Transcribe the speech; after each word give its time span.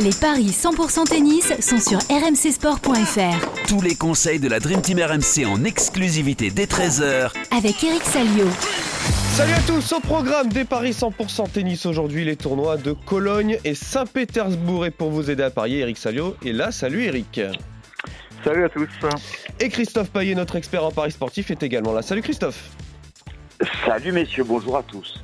Les 0.00 0.10
paris 0.10 0.50
100% 0.50 1.08
tennis 1.08 1.52
sont 1.60 1.80
sur 1.80 1.98
rmcsport.fr. 1.98 3.66
Tous 3.66 3.80
les 3.80 3.96
conseils 3.96 4.38
de 4.38 4.48
la 4.48 4.60
Dream 4.60 4.80
Team 4.80 5.00
RMC 5.00 5.44
en 5.44 5.64
exclusivité 5.64 6.50
dès 6.50 6.66
13h 6.66 7.32
Avec 7.50 7.82
Eric 7.82 8.04
Salio. 8.04 8.46
Salut 9.32 9.54
à 9.54 9.60
tous, 9.62 9.92
au 9.92 9.98
programme 9.98 10.50
des 10.50 10.64
paris 10.64 10.92
100% 10.92 11.50
tennis 11.50 11.84
aujourd'hui, 11.84 12.24
les 12.24 12.36
tournois 12.36 12.76
de 12.76 12.92
Cologne 12.92 13.58
et 13.64 13.74
Saint-Pétersbourg. 13.74 14.86
Et 14.86 14.92
pour 14.92 15.10
vous 15.10 15.32
aider 15.32 15.42
à 15.42 15.50
parier, 15.50 15.80
Eric 15.80 15.98
Salio 15.98 16.36
est 16.46 16.52
là. 16.52 16.70
Salut 16.70 17.02
Eric. 17.02 17.40
Salut 18.44 18.66
à 18.66 18.68
tous. 18.68 18.88
Et 19.58 19.68
Christophe 19.68 20.10
Paillet, 20.10 20.36
notre 20.36 20.54
expert 20.54 20.84
en 20.84 20.92
paris 20.92 21.10
sportif, 21.10 21.50
est 21.50 21.64
également 21.64 21.92
là. 21.92 22.02
Salut 22.02 22.22
Christophe. 22.22 22.70
Salut 23.84 24.12
messieurs, 24.12 24.44
bonjour 24.44 24.76
à 24.76 24.84
tous. 24.84 25.18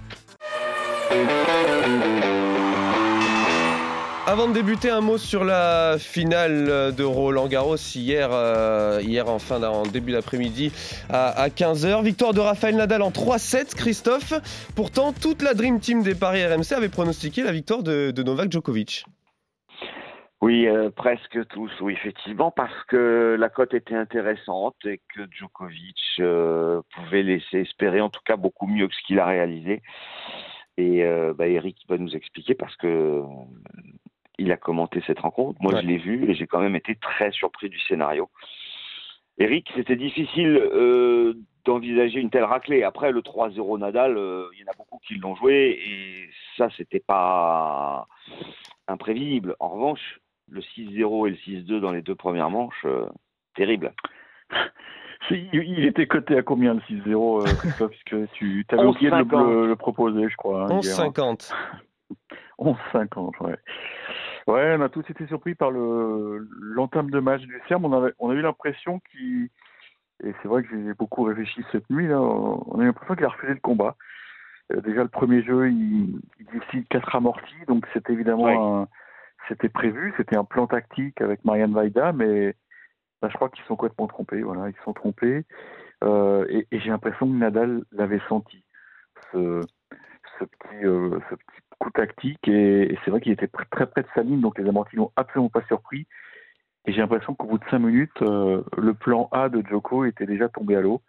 Avant 4.27 4.49
de 4.49 4.55
débuter, 4.55 4.89
un 4.89 5.03
mot 5.03 5.19
sur 5.19 5.45
la 5.45 5.97
finale 5.99 6.95
de 6.97 7.05
Roland 7.05 7.47
Garros 7.47 7.77
hier, 7.77 8.31
euh, 8.33 8.99
hier 9.03 9.27
en, 9.29 9.83
début 9.83 10.13
d'après-midi 10.13 10.73
à, 11.11 11.49
15h. 11.51 12.03
Victoire 12.03 12.33
de 12.33 12.41
Rafael 12.41 12.75
Nadal 12.75 13.03
en 13.03 13.11
3-7, 13.11 13.75
Christophe. 13.75 14.33
Pourtant, 14.75 15.13
toute 15.13 15.43
la 15.43 15.53
Dream 15.53 15.79
Team 15.79 16.03
des 16.03 16.15
Paris 16.15 16.43
RMC 16.43 16.73
avait 16.75 16.89
pronostiqué 16.89 17.43
la 17.43 17.53
victoire 17.53 17.83
de, 17.83 18.15
Novak 18.23 18.51
Djokovic. 18.51 19.05
Oui, 20.41 20.67
euh, 20.69 20.89
presque 20.89 21.47
tous, 21.49 21.71
oui, 21.83 21.93
effectivement, 21.93 22.51
parce 22.51 22.83
que 22.89 23.37
la 23.39 23.51
cote 23.51 23.75
était 23.75 23.95
intéressante 23.95 24.77
et 24.87 25.03
que 25.15 25.21
Djokovic 25.31 26.01
euh, 26.21 26.81
pouvait 26.95 27.23
laisser 27.23 27.59
espérer 27.59 28.01
en 28.01 28.09
tout 28.09 28.23
cas 28.25 28.37
beaucoup 28.37 28.67
mieux 28.67 28.89
que 28.89 28.95
ce 28.95 29.07
qu'il 29.07 29.21
a 29.21 29.27
réalisé. 29.27 29.83
Et 30.79 31.05
bah, 31.39 31.47
Eric 31.47 31.77
va 31.89 31.99
nous 31.99 32.17
expliquer 32.17 32.55
parce 32.55 32.75
que 32.75 33.23
il 34.39 34.53
a 34.53 34.57
commenté 34.57 35.03
cette 35.07 35.21
rencontre. 35.21 35.61
Moi, 35.63 35.81
je 35.81 35.87
l'ai 35.87 35.99
vu 35.99 36.31
et 36.31 36.35
j'ai 36.35 36.47
quand 36.47 36.61
même 36.61 36.77
été 36.77 36.97
très 36.97 37.31
surpris 37.31 37.69
du 37.69 37.79
scénario. 37.81 38.29
Eric, 39.39 39.71
c'était 39.75 39.97
difficile 39.97 40.57
euh, 40.57 41.35
d'envisager 41.65 42.21
une 42.21 42.31
telle 42.31 42.45
raclée. 42.45 42.85
Après, 42.85 43.11
le 43.11 43.21
3-0 43.21 43.79
Nadal, 43.79 44.17
euh, 44.17 44.49
il 44.55 44.61
y 44.61 44.65
en 44.65 44.71
a 44.73 44.77
beaucoup 44.77 44.99
qui 45.07 45.17
l'ont 45.17 45.35
joué 45.35 45.79
et 45.85 46.29
ça, 46.57 46.69
c'était 46.77 47.01
pas 47.01 48.07
imprévisible. 48.87 49.57
En 49.59 49.71
revanche, 49.71 50.21
le 50.49 50.61
6-0 50.61 51.27
et 51.27 51.31
le 51.31 51.37
6-2 51.37 51.81
dans 51.81 51.91
les 51.91 52.03
deux 52.03 52.15
premières 52.15 52.51
manches, 52.51 52.85
euh, 52.85 53.07
terrible. 53.57 53.93
Il 55.31 55.87
était 55.87 56.07
coté 56.07 56.37
à 56.37 56.43
combien 56.43 56.75
le 56.75 56.81
6-0, 56.81 57.57
Christophe? 57.57 57.93
Puisque 57.93 58.31
tu 58.33 58.67
avais 58.69 58.85
oublié 58.85 59.11
de 59.11 59.67
le, 59.67 59.75
proposer, 59.75 60.29
je 60.29 60.37
crois. 60.37 60.67
11-50. 60.67 61.51
Hein, 61.51 61.79
11-50, 62.59 63.33
ouais. 63.41 63.57
Ouais, 64.47 64.77
on 64.79 64.83
a 64.83 64.89
tous 64.89 65.09
été 65.09 65.27
surpris 65.27 65.55
par 65.55 65.71
le 65.71 66.47
l'entame 66.61 67.11
de 67.11 67.21
match 67.21 67.43
du 67.43 67.61
Serbe. 67.67 67.85
On, 67.85 67.93
avait, 67.93 68.13
on 68.19 68.31
a 68.31 68.35
eu 68.35 68.43
l'impression 68.43 69.01
qu'il, 69.11 69.49
et 70.23 70.35
c'est 70.43 70.49
vrai 70.49 70.63
que 70.63 70.69
j'ai 70.69 70.95
beaucoup 70.95 71.23
réfléchi 71.23 71.65
cette 71.73 71.89
nuit, 71.89 72.09
là, 72.09 72.21
on 72.21 72.79
a 72.79 72.83
eu 72.83 72.87
l'impression 72.87 73.15
qu'il 73.15 73.25
a 73.25 73.31
refusé 73.31 73.55
le 73.55 73.61
combat. 73.61 73.97
Euh, 74.73 74.81
déjà, 74.81 75.03
le 75.03 75.09
premier 75.09 75.43
jeu, 75.43 75.71
il, 75.71 76.21
il 76.41 76.47
décide 76.53 76.87
4 76.89 77.17
amortis, 77.17 77.65
donc 77.69 77.87
c'était 77.93 78.13
évidemment 78.13 78.87
c'était 79.49 79.69
prévu, 79.69 80.15
c'était 80.17 80.37
un 80.37 80.45
plan 80.45 80.67
tactique 80.67 81.21
avec 81.21 81.45
Marianne 81.45 81.75
Vaida, 81.75 82.13
mais 82.13 82.55
bah, 83.21 83.29
je 83.31 83.37
crois 83.37 83.49
qu'ils 83.51 83.65
sont 83.65 83.77
complètement 83.77 84.07
trompés. 84.07 84.43
Voilà, 84.43 84.69
ils 84.69 84.85
sont 84.85 84.93
trompés. 84.93 85.45
Euh, 86.03 86.47
et, 86.49 86.67
et 86.71 86.81
j'ai 86.81 86.91
l'impression 86.91 87.27
que 87.27 87.33
Nadal 87.33 87.85
l'avait 87.93 88.21
senti, 88.29 88.65
ce, 89.33 89.61
ce 90.39 90.45
petit, 90.45 90.85
euh, 90.85 91.19
ce 91.31 91.35
petit 91.35 91.61
coup 91.79 91.91
tactique 91.91 92.47
et, 92.49 92.97
c'est 93.05 93.11
vrai 93.11 93.21
qu'il 93.21 93.33
était 93.33 93.49
très 93.49 93.87
près 93.87 94.03
de 94.03 94.09
sa 94.15 94.23
ligne, 94.23 94.41
donc 94.41 94.59
les 94.59 94.69
amortis 94.69 94.97
n'ont 94.97 95.13
absolument 95.17 95.51
pas 95.51 95.65
surpris. 95.67 96.07
Et 96.87 96.93
j'ai 96.93 97.01
l'impression 97.01 97.35
qu'au 97.35 97.47
bout 97.47 97.59
de 97.59 97.65
cinq 97.71 97.79
minutes, 97.79 98.23
euh, 98.23 98.63
le 98.77 98.95
plan 98.95 99.29
A 99.33 99.49
de 99.49 99.63
Joko 99.69 100.05
était 100.05 100.27
déjà 100.27 100.49
tombé 100.49 100.77
à 100.77 100.81
l'eau 100.81 101.01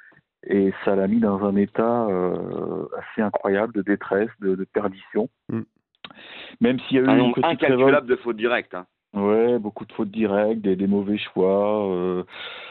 et 0.48 0.74
ça 0.84 0.96
l'a 0.96 1.08
mis 1.08 1.20
dans 1.20 1.44
un 1.44 1.56
état 1.56 2.06
euh, 2.06 2.88
assez 2.98 3.22
incroyable 3.22 3.74
de 3.74 3.82
détresse, 3.82 4.30
de, 4.40 4.64
perdition. 4.74 5.30
Mm. 5.50 5.62
Même 6.62 6.80
s'il 6.82 6.98
y 6.98 7.00
a 7.00 7.04
eu 7.04 7.08
un 7.08 7.34
incalculable 7.44 8.08
de 8.08 8.16
fautes 8.18 8.38
directes. 8.38 8.76
Hein. 8.76 8.86
Ouais, 9.16 9.58
beaucoup 9.60 9.86
de 9.86 9.94
fautes 9.94 10.12
directes, 10.12 10.62
des, 10.62 10.76
des 10.76 10.88
mauvais 10.88 11.18
choix. 11.18 11.90
Euh... 11.90 12.24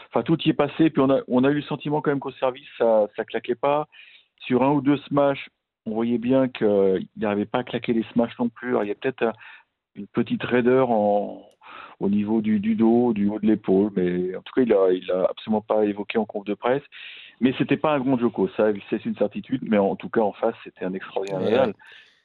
Enfin, 0.09 0.23
tout 0.23 0.39
y 0.43 0.49
est 0.49 0.53
passé. 0.53 0.89
Puis 0.89 1.01
on 1.01 1.09
a, 1.09 1.21
on 1.27 1.43
a 1.43 1.49
eu 1.49 1.55
le 1.55 1.61
sentiment 1.63 2.01
quand 2.01 2.11
même 2.11 2.19
qu'au 2.19 2.31
service, 2.31 2.67
ça, 2.77 3.07
ça 3.15 3.25
claquait 3.25 3.55
pas. 3.55 3.87
Sur 4.41 4.63
un 4.63 4.71
ou 4.71 4.81
deux 4.81 4.97
smash, 4.97 5.49
on 5.85 5.91
voyait 5.91 6.17
bien 6.17 6.47
qu'il 6.47 7.07
n'arrivait 7.17 7.45
pas 7.45 7.59
à 7.59 7.63
claquer 7.63 7.93
les 7.93 8.03
smashs 8.13 8.37
non 8.39 8.49
plus. 8.49 8.75
il 8.81 8.87
y 8.87 8.91
a 8.91 8.95
peut-être 8.95 9.33
une 9.95 10.07
petite 10.07 10.43
raideur 10.43 10.89
au 10.91 12.09
niveau 12.09 12.41
du, 12.41 12.59
dos, 12.75 13.13
du 13.13 13.27
haut 13.27 13.39
de 13.39 13.47
l'épaule, 13.47 13.91
mais 13.95 14.35
en 14.35 14.41
tout 14.41 14.53
cas, 14.53 14.61
il 14.61 14.69
n'a 14.69 14.91
il 14.91 15.11
a 15.11 15.27
absolument 15.29 15.61
pas 15.61 15.85
évoqué 15.85 16.17
en 16.17 16.25
conf 16.25 16.45
de 16.45 16.53
presse. 16.53 16.83
Mais 17.41 17.53
c'était 17.57 17.77
pas 17.77 17.93
un 17.93 17.99
grand 17.99 18.17
Joko, 18.17 18.47
ça, 18.55 18.67
c'est 18.89 19.05
une 19.05 19.15
certitude, 19.15 19.61
mais 19.67 19.77
en 19.77 19.95
tout 19.95 20.09
cas, 20.09 20.21
en 20.21 20.31
face, 20.31 20.55
c'était 20.63 20.85
un 20.85 20.93
extraordinaire 20.93 21.71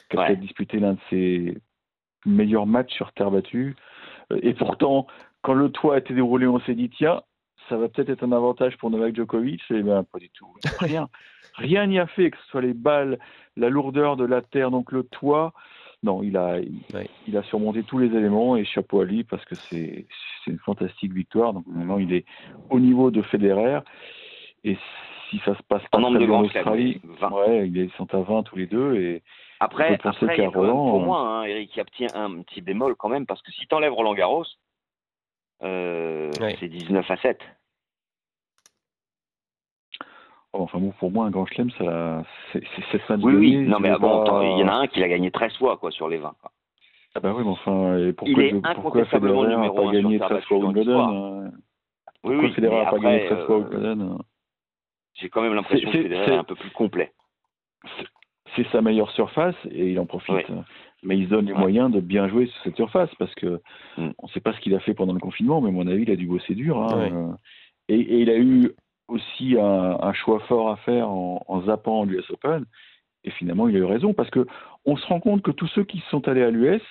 qui 0.08 0.18
a 0.18 0.34
disputé 0.34 0.78
l'un 0.78 0.94
de 0.94 0.98
ses 1.08 1.58
meilleurs 2.26 2.66
matchs 2.66 2.92
sur 2.94 3.12
terre 3.12 3.30
battue. 3.30 3.76
Et 4.42 4.54
pourtant, 4.54 5.06
quand 5.42 5.54
le 5.54 5.70
toit 5.70 5.96
a 5.96 5.98
été 5.98 6.14
déroulé, 6.14 6.46
on 6.46 6.60
s'est 6.60 6.74
dit, 6.74 6.90
tiens, 6.90 7.22
ça 7.70 7.76
va 7.76 7.88
peut-être 7.88 8.10
être 8.10 8.24
un 8.24 8.32
avantage 8.32 8.76
pour 8.76 8.90
Novak 8.90 9.16
Djokovic. 9.16 9.62
Et 9.70 9.82
bien, 9.82 10.04
pas 10.04 10.18
du 10.18 10.28
tout. 10.30 10.52
Rien. 10.80 11.08
Rien 11.54 11.86
n'y 11.86 11.98
a 11.98 12.06
fait, 12.06 12.30
que 12.30 12.36
ce 12.36 12.46
soit 12.50 12.60
les 12.60 12.74
balles, 12.74 13.18
la 13.56 13.70
lourdeur 13.70 14.16
de 14.16 14.24
la 14.24 14.42
terre, 14.42 14.70
donc 14.70 14.92
le 14.92 15.04
toit. 15.04 15.52
Non, 16.02 16.22
il 16.22 16.36
a, 16.36 16.58
il, 17.26 17.36
a 17.36 17.42
surmonté 17.44 17.82
tous 17.82 17.98
les 17.98 18.06
éléments 18.06 18.56
et 18.56 18.64
chapeau 18.64 19.00
à 19.00 19.04
lui 19.04 19.22
parce 19.22 19.44
que 19.44 19.54
c'est 19.54 20.06
une 20.46 20.58
fantastique 20.58 21.12
victoire. 21.12 21.52
Donc 21.52 21.64
maintenant, 21.66 21.98
il 21.98 22.12
est 22.14 22.24
au 22.70 22.80
niveau 22.80 23.10
de 23.10 23.20
Federer. 23.22 23.80
Et 24.64 24.78
si 25.28 25.38
ça 25.44 25.54
se 25.54 25.62
passe 25.64 25.82
pas 25.90 25.98
en, 25.98 26.04
en 26.04 26.44
Australie, 26.44 27.02
ouais, 27.20 27.68
ils 27.68 27.90
sont 27.98 28.12
à 28.14 28.20
20 28.20 28.44
tous 28.44 28.56
les 28.56 28.66
deux. 28.66 28.96
Et 28.96 29.22
après, 29.58 29.98
après 30.02 30.46
Roland, 30.46 30.90
pour 30.90 31.00
moi, 31.00 31.20
hein, 31.20 31.42
Eric, 31.44 31.70
il 31.76 32.06
y 32.06 32.06
a 32.06 32.18
un 32.18 32.42
petit 32.42 32.62
bémol 32.62 32.96
quand 32.96 33.10
même 33.10 33.26
parce 33.26 33.42
que 33.42 33.52
si 33.52 33.66
tu 33.66 33.74
enlèves 33.74 33.92
Roland 33.92 34.14
Garros, 34.14 34.46
euh, 35.62 36.30
c'est 36.58 36.68
19 36.68 37.10
à 37.10 37.16
7. 37.18 37.40
Oh, 40.52 40.62
enfin 40.62 40.78
bon, 40.78 40.92
pour 40.98 41.12
moi, 41.12 41.26
un 41.26 41.30
grand 41.30 41.46
chelem, 41.46 41.70
ça, 41.78 42.24
c'est 42.52 43.02
ça. 43.06 43.16
Oui, 43.16 43.34
oui. 43.34 43.56
Non, 43.56 43.78
mais 43.78 43.96
bon, 43.98 44.24
il 44.42 44.58
y 44.58 44.64
en 44.64 44.68
a 44.68 44.72
un 44.72 44.86
qui 44.88 44.98
l'a 44.98 45.08
gagné 45.08 45.30
13 45.30 45.56
fois, 45.58 45.76
quoi, 45.76 45.90
sur 45.92 46.08
les 46.08 46.18
20. 46.18 46.34
Ah 47.14 47.20
bah 47.20 47.32
oui, 47.36 47.42
mais 47.44 47.50
enfin, 47.50 47.98
et 47.98 48.12
pourquoi, 48.12 48.42
il 48.42 48.56
est 48.56 48.74
pourquoi 48.74 49.04
Federer 49.04 49.56
n'a 49.56 49.70
pas 49.70 49.92
gagné 49.92 50.18
13 50.18 50.44
fois 50.44 50.58
Wimbledon 50.58 51.00
hein 51.00 51.50
Oui, 52.24 52.36
oui. 52.36 52.52
Federer 52.52 52.84
n'a 52.84 52.90
pas 52.90 52.98
gagné 52.98 53.26
13 53.26 53.46
fois 53.46 53.58
Wimbledon 53.58 54.18
J'ai 55.14 55.28
quand 55.28 55.42
même 55.42 55.54
l'impression 55.54 55.90
que 55.90 56.02
Federer 56.02 56.32
est 56.32 56.38
un 56.38 56.44
peu 56.44 56.54
plus 56.54 56.70
complet. 56.70 57.12
C'est 58.56 58.66
sa 58.70 58.80
meilleure 58.80 59.10
surface 59.12 59.56
et 59.70 59.90
il 59.90 60.00
en 60.00 60.06
profite. 60.06 60.46
Mais 61.02 61.16
il 61.16 61.24
se 61.24 61.30
donne 61.30 61.46
les 61.46 61.54
moyens 61.54 61.90
de 61.90 62.00
bien 62.00 62.28
jouer 62.28 62.46
sur 62.46 62.62
cette 62.62 62.76
surface 62.76 63.12
parce 63.18 63.34
que 63.36 63.60
mm. 63.96 64.10
on 64.18 64.26
ne 64.26 64.32
sait 64.32 64.40
pas 64.40 64.52
ce 64.52 64.60
qu'il 64.60 64.74
a 64.74 64.80
fait 64.80 64.92
pendant 64.92 65.14
le 65.14 65.20
confinement, 65.20 65.60
mais 65.60 65.70
à 65.70 65.72
mon 65.72 65.86
avis, 65.86 66.02
il 66.02 66.10
a 66.10 66.16
dû 66.16 66.26
bosser 66.26 66.54
dur. 66.54 66.78
Hein. 66.78 67.36
Et, 67.88 67.98
et, 67.98 68.20
il 68.20 68.30
a 68.30 68.36
eu 68.36 68.72
aussi 69.10 69.56
un, 69.58 70.12
choix 70.12 70.40
fort 70.40 70.70
à 70.70 70.76
faire 70.76 71.08
en, 71.08 71.62
zappant 71.66 72.04
l'US 72.04 72.28
Open. 72.30 72.64
Et 73.24 73.30
finalement, 73.30 73.68
il 73.68 73.76
a 73.76 73.80
eu 73.80 73.84
raison 73.84 74.14
parce 74.14 74.30
que 74.30 74.46
on 74.86 74.96
se 74.96 75.06
rend 75.06 75.20
compte 75.20 75.42
que 75.42 75.50
tous 75.50 75.66
ceux 75.68 75.84
qui 75.84 76.02
sont 76.10 76.26
allés 76.28 76.42
à 76.42 76.50
l'US, 76.50 76.82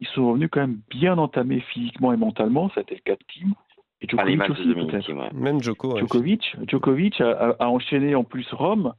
ils 0.00 0.06
sont 0.08 0.28
revenus 0.28 0.50
quand 0.50 0.60
même 0.60 0.80
bien 0.90 1.16
entamés 1.16 1.60
physiquement 1.60 2.12
et 2.12 2.16
mentalement. 2.16 2.68
Ça 2.70 2.80
a 2.80 2.82
été 2.82 2.94
le 2.94 3.00
cas 3.00 3.16
de 3.16 3.24
Kim. 3.28 3.54
Et 4.02 4.08
Djokovic 4.08 4.50
aussi, 4.50 4.74
peut-être. 4.74 5.32
Même 5.32 5.62
Djoko, 5.62 5.96
Djokovic, 5.96 6.56
Djokovic 6.66 7.20
a, 7.20 7.56
enchaîné 7.60 8.14
en 8.14 8.24
plus 8.24 8.52
Rome. 8.52 8.94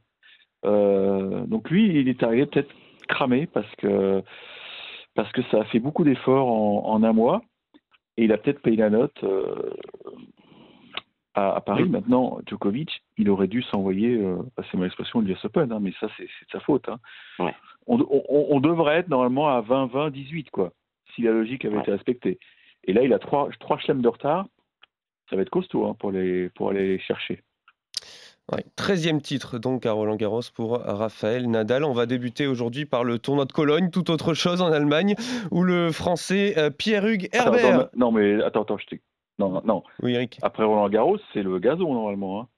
Euh, 0.64 1.44
donc 1.46 1.68
lui, 1.70 2.00
il 2.00 2.08
est 2.08 2.22
arrivé 2.22 2.46
peut-être 2.46 2.72
cramé 3.06 3.46
parce 3.46 3.70
que, 3.76 4.22
parce 5.14 5.30
que 5.32 5.42
ça 5.50 5.60
a 5.60 5.64
fait 5.64 5.78
beaucoup 5.78 6.04
d'efforts 6.04 6.48
en, 6.48 7.02
un 7.02 7.12
mois. 7.12 7.42
Et 8.16 8.24
il 8.24 8.32
a 8.32 8.38
peut-être 8.38 8.62
payé 8.62 8.76
la 8.76 8.90
note. 8.90 9.22
Euh, 9.24 9.70
à, 11.34 11.60
Paris. 11.60 11.88
Maintenant, 11.88 12.38
Djokovic, 12.46 13.02
il 13.18 13.28
aurait 13.28 13.48
dû 13.48 13.62
s'envoyer, 13.62 14.16
euh, 14.16 14.36
c'est 14.70 14.76
mon 14.76 14.84
expression, 14.84 15.20
l'US 15.20 15.44
Open, 15.44 15.72
hein, 15.72 15.78
mais 15.80 15.92
ça, 16.00 16.08
c'est 16.16 16.24
de 16.24 16.50
sa 16.52 16.60
faute. 16.60 16.88
Hein. 16.88 17.50
On, 17.86 18.60
devrait 18.60 18.98
être 18.98 19.08
normalement 19.08 19.48
à 19.48 19.60
20, 19.60 19.86
20, 19.86 20.10
18, 20.10 20.50
quoi, 20.50 20.72
si 21.14 21.22
la 21.22 21.32
logique 21.32 21.64
avait 21.64 21.78
été 21.78 21.90
respectée. 21.90 22.38
Et 22.84 22.92
là, 22.92 23.02
il 23.02 23.12
a 23.12 23.18
trois, 23.18 23.48
trois 23.60 23.78
chelems 23.78 24.02
de 24.02 24.08
retard. 24.08 24.46
Ça 25.28 25.36
va 25.36 25.42
être 25.42 25.50
costaud 25.50 25.86
hein, 25.86 25.96
pour, 25.98 26.12
les, 26.12 26.50
pour 26.50 26.70
aller 26.70 26.86
les 26.86 26.98
chercher. 26.98 27.42
Ouais, 28.52 28.62
13e 28.76 29.22
titre 29.22 29.58
donc 29.58 29.86
à 29.86 29.92
Roland 29.92 30.16
Garros 30.16 30.42
pour 30.54 30.78
Raphaël 30.78 31.50
Nadal. 31.50 31.82
On 31.82 31.94
va 31.94 32.04
débuter 32.04 32.46
aujourd'hui 32.46 32.84
par 32.84 33.02
le 33.02 33.18
tournoi 33.18 33.46
de 33.46 33.52
Cologne, 33.52 33.88
tout 33.90 34.10
autre 34.10 34.34
chose 34.34 34.60
en 34.60 34.70
Allemagne, 34.70 35.14
où 35.50 35.62
le 35.62 35.90
français 35.90 36.54
euh, 36.58 36.68
Pierre-Hugues 36.68 37.30
Herbert. 37.32 37.88
non, 37.96 38.12
mais 38.12 38.42
attends, 38.42 38.62
attends, 38.62 38.76
je 38.76 38.96
non, 39.38 39.62
non. 39.64 39.82
Oui, 40.02 40.14
Eric. 40.14 40.38
Après 40.42 40.64
Roland 40.64 40.88
Garros, 40.88 41.18
c'est 41.32 41.42
le 41.42 41.58
gazon 41.58 41.92
normalement. 41.92 42.40
Hein. 42.42 42.48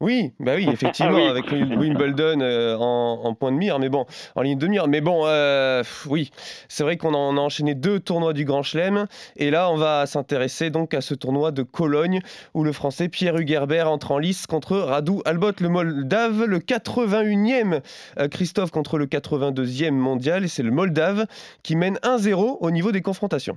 Oui, 0.00 0.32
bah 0.40 0.54
oui, 0.56 0.66
effectivement, 0.68 1.12
Oui. 1.16 1.22
avec 1.28 1.44
Wim- 1.52 1.78
Wimbledon 1.78 2.40
euh, 2.40 2.76
en, 2.76 3.20
en 3.24 3.34
point 3.34 3.52
de 3.52 3.56
mire, 3.56 3.78
mais 3.78 3.88
bon, 3.88 4.04
en 4.34 4.42
ligne 4.42 4.58
de 4.58 4.66
mire. 4.66 4.88
Mais 4.88 5.00
bon, 5.00 5.22
euh, 5.26 5.84
oui, 6.08 6.32
c'est 6.68 6.82
vrai 6.82 6.96
qu'on 6.96 7.14
a 7.14 7.16
enchaîné 7.40 7.76
deux 7.76 8.00
tournois 8.00 8.32
du 8.32 8.44
Grand 8.44 8.64
Chelem. 8.64 9.06
Et 9.36 9.52
là, 9.52 9.70
on 9.70 9.76
va 9.76 10.06
s'intéresser 10.06 10.70
donc 10.70 10.92
à 10.92 11.02
ce 11.02 11.14
tournoi 11.14 11.52
de 11.52 11.62
Cologne, 11.62 12.18
où 12.52 12.64
le 12.64 12.72
Français 12.72 13.08
Pierre 13.08 13.36
Hugerbert 13.36 13.88
entre 13.88 14.10
en 14.10 14.18
lice 14.18 14.48
contre 14.48 14.76
Radu 14.76 15.18
Albot, 15.24 15.52
le 15.60 15.68
Moldave, 15.68 16.46
le 16.46 16.58
81e. 16.58 17.80
euh, 18.18 18.26
Christophe 18.26 18.72
contre 18.72 18.98
le 18.98 19.06
82e 19.06 19.92
mondial. 19.92 20.42
Et 20.44 20.48
c'est 20.48 20.64
le 20.64 20.72
Moldave 20.72 21.26
qui 21.62 21.76
mène 21.76 21.98
1-0 22.02 22.56
au 22.60 22.70
niveau 22.72 22.90
des 22.90 23.02
confrontations. 23.02 23.56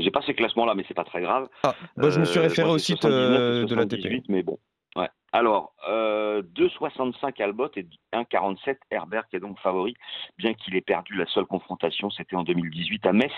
J'ai 0.00 0.10
pas 0.10 0.22
ces 0.22 0.34
classements-là, 0.34 0.74
mais 0.74 0.84
c'est 0.88 0.94
pas 0.94 1.04
très 1.04 1.20
grave. 1.20 1.48
Ah, 1.62 1.74
bah, 1.96 2.10
je 2.10 2.20
me 2.20 2.24
suis 2.24 2.38
Euh, 2.38 2.42
référé 2.42 2.66
moi, 2.66 2.74
au 2.74 2.78
j'ai 2.78 2.84
site 2.84 3.00
79 3.02 3.38
et 3.38 3.42
euh, 3.42 3.64
de 3.66 3.74
l'ATP. 3.74 3.90
78, 4.00 4.24
Mais 4.28 4.42
bon. 4.42 4.58
Ouais. 4.96 5.08
Alors, 5.32 5.72
euh, 5.88 6.42
2,65 6.56 7.40
Albot 7.40 7.68
et 7.76 7.86
1,47 8.12 8.76
Herbert 8.90 9.28
qui 9.28 9.36
est 9.36 9.40
donc 9.40 9.58
favori, 9.60 9.94
bien 10.38 10.54
qu'il 10.54 10.74
ait 10.74 10.80
perdu 10.80 11.14
la 11.14 11.26
seule 11.26 11.46
confrontation, 11.46 12.10
c'était 12.10 12.34
en 12.34 12.42
2018 12.42 13.06
à 13.06 13.12
Metz. 13.12 13.30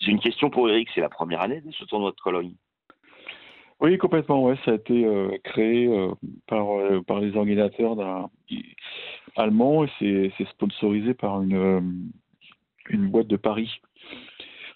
J'ai 0.00 0.10
une 0.10 0.20
question 0.20 0.50
pour 0.50 0.68
Eric, 0.68 0.88
c'est 0.94 1.00
la 1.00 1.08
première 1.08 1.40
année 1.40 1.62
de 1.62 1.70
ce 1.72 1.84
tournoi 1.86 2.10
de 2.10 2.20
Cologne. 2.20 2.52
Oui, 3.80 3.96
complètement. 3.96 4.42
Ouais, 4.42 4.56
ça 4.64 4.72
a 4.72 4.74
été 4.74 5.04
euh, 5.04 5.30
créé 5.44 5.86
euh, 5.86 6.10
par, 6.46 6.76
euh, 6.78 7.00
par 7.00 7.20
les 7.20 7.36
organisateurs 7.36 7.94
d'un 7.96 8.28
allemand 9.36 9.84
et 9.84 9.90
c'est 9.98 10.32
c'est 10.36 10.48
sponsorisé 10.48 11.14
par 11.14 11.40
une, 11.42 11.54
euh, 11.56 11.80
une 12.90 13.08
boîte 13.08 13.28
de 13.28 13.36
Paris. 13.36 13.70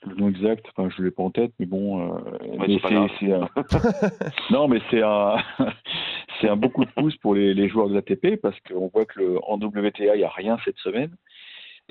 Le 0.07 0.15
nom 0.17 0.29
exact, 0.29 0.67
enfin, 0.75 0.89
je 0.97 1.03
l'ai 1.03 1.11
pas 1.13 1.23
en 1.23 1.31
tête, 1.31 1.53
mais 1.61 1.67
bon. 1.67 2.01
euh, 2.01 2.19
Ouais, 2.59 2.67
mais 2.67 2.79
c'est 3.21 3.33
un... 3.33 3.49
non, 4.51 4.67
mais 4.69 4.81
c'est 4.91 5.03
un 5.03 5.37
c'est 6.41 6.49
un 6.49 6.57
beaucoup 6.57 6.85
de 6.85 6.91
pouce 6.91 7.17
pour 7.19 7.35
les, 7.35 7.55
les 7.55 7.69
joueurs 7.69 7.89
de 7.89 7.95
l'ATP 7.95 8.41
parce 8.41 8.59
qu'on 8.69 8.89
voit 8.89 9.05
que 9.05 9.21
le, 9.21 9.39
en 9.45 9.57
WTA 9.59 10.15
il 10.15 10.19
n'y 10.19 10.25
a 10.25 10.29
rien 10.29 10.57
cette 10.65 10.79
semaine. 10.79 11.15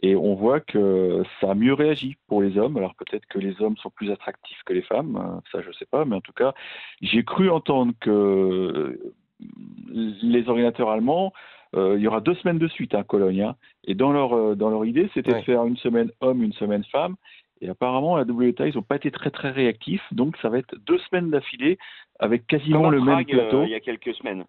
Et 0.03 0.15
on 0.15 0.35
voit 0.35 0.61
que 0.61 1.21
ça 1.39 1.51
a 1.51 1.55
mieux 1.55 1.73
réagi 1.73 2.15
pour 2.27 2.41
les 2.41 2.57
hommes. 2.57 2.77
Alors 2.77 2.95
peut-être 2.95 3.25
que 3.27 3.39
les 3.39 3.61
hommes 3.61 3.77
sont 3.77 3.89
plus 3.91 4.09
attractifs 4.11 4.61
que 4.65 4.73
les 4.73 4.81
femmes, 4.81 5.15
euh, 5.17 5.39
ça 5.51 5.61
je 5.61 5.71
sais 5.77 5.85
pas, 5.85 6.05
mais 6.05 6.15
en 6.15 6.21
tout 6.21 6.33
cas, 6.33 6.53
j'ai 7.01 7.23
cru 7.23 7.49
entendre 7.49 7.93
que 7.99 8.09
euh, 8.09 9.13
les 9.89 10.47
ordinateurs 10.49 10.89
allemands, 10.89 11.33
euh, 11.75 11.95
il 11.97 12.01
y 12.03 12.07
aura 12.07 12.19
deux 12.21 12.35
semaines 12.35 12.57
de 12.59 12.67
suite 12.67 12.93
à 12.95 13.03
Cologne. 13.03 13.41
hein. 13.43 13.55
et 13.85 13.95
dans 13.95 14.11
leur, 14.11 14.33
euh, 14.33 14.55
dans 14.55 14.69
leur 14.69 14.85
idée, 14.85 15.09
c'était 15.13 15.33
Ouais. 15.33 15.39
de 15.39 15.45
faire 15.45 15.65
une 15.65 15.77
semaine 15.77 16.11
homme, 16.21 16.43
une 16.43 16.53
semaine 16.53 16.83
femme. 16.85 17.15
Et 17.61 17.69
apparemment, 17.69 18.15
à 18.15 18.23
la 18.23 18.25
WTA, 18.33 18.67
ils 18.67 18.75
n'ont 18.75 18.81
pas 18.81 18.95
été 18.95 19.11
très 19.11 19.29
très 19.29 19.51
réactifs. 19.51 20.01
Donc 20.11 20.35
ça 20.37 20.49
va 20.49 20.57
être 20.57 20.75
deux 20.79 20.97
semaines 20.99 21.29
d'affilée 21.29 21.77
avec 22.19 22.47
quasiment 22.47 22.89
le 22.89 22.99
même 23.01 23.19
euh, 23.19 23.23
plateau. 23.23 23.63
il 23.63 23.69
y 23.69 23.75
a 23.75 23.79
quelques 23.79 24.13
semaines. 24.15 24.45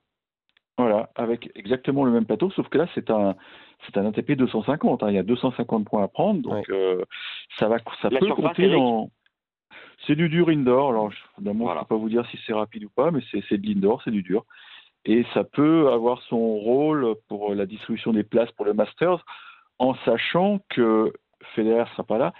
Voilà, 0.79 1.11
avec 1.17 1.50
exactement 1.55 2.05
le 2.05 2.11
même 2.11 2.25
plateau, 2.25 2.50
sauf 2.50 2.67
que 2.69 2.79
là, 2.79 2.87
c'est 2.94 3.11
un, 3.11 3.37
c'est 3.85 3.99
un 3.99 4.06
ATP 4.06 4.32
250. 4.32 5.03
hein. 5.03 5.11
Il 5.11 5.14
y 5.14 5.19
a 5.19 5.23
250 5.23 5.85
points 5.87 6.03
à 6.03 6.09
prendre, 6.09 6.41
donc 6.41 6.69
euh, 6.70 7.05
ça 7.59 7.69
va, 7.69 7.76
ça 8.00 8.09
La 8.11 8.19
peut 8.19 8.29
compter 8.29 8.70
dans. 8.70 9.11
C'est 10.06 10.17
du 10.17 10.31
dur 10.31 10.49
indoor. 10.49 10.91
Alors, 10.91 11.11
je- 11.11 11.19
évidemment, 11.37 11.67
Voilà. 11.67 11.81
je 11.81 11.85
ne 11.85 11.88
peux 11.88 11.94
pas 11.94 12.00
vous 12.00 12.09
dire 12.09 12.26
si 12.31 12.38
c'est 12.47 12.55
rapide 12.55 12.85
ou 12.85 12.91
pas, 12.91 13.11
mais 13.11 13.20
c'est, 13.31 13.43
c'est 13.49 13.59
de 13.59 13.67
l'indoor, 13.67 14.00
c'est 14.03 14.11
du 14.11 14.23
dur. 14.23 14.44
Et 15.05 15.25
ça 15.35 15.44
peut 15.44 15.91
avoir 15.93 16.23
son 16.23 16.38
rôle 16.38 17.14
pour 17.29 17.55
la 17.55 17.67
distribution 17.67 18.12
des 18.12 18.25
places 18.25 18.50
pour 18.53 18.64
le 18.64 18.73
Masters, 18.73 19.23
en 19.79 19.94
sachant 20.06 20.61
que 20.70 21.12
Federer 21.55 21.85
sera 21.93 22.05
pas 22.05 22.19
là. 22.19 22.32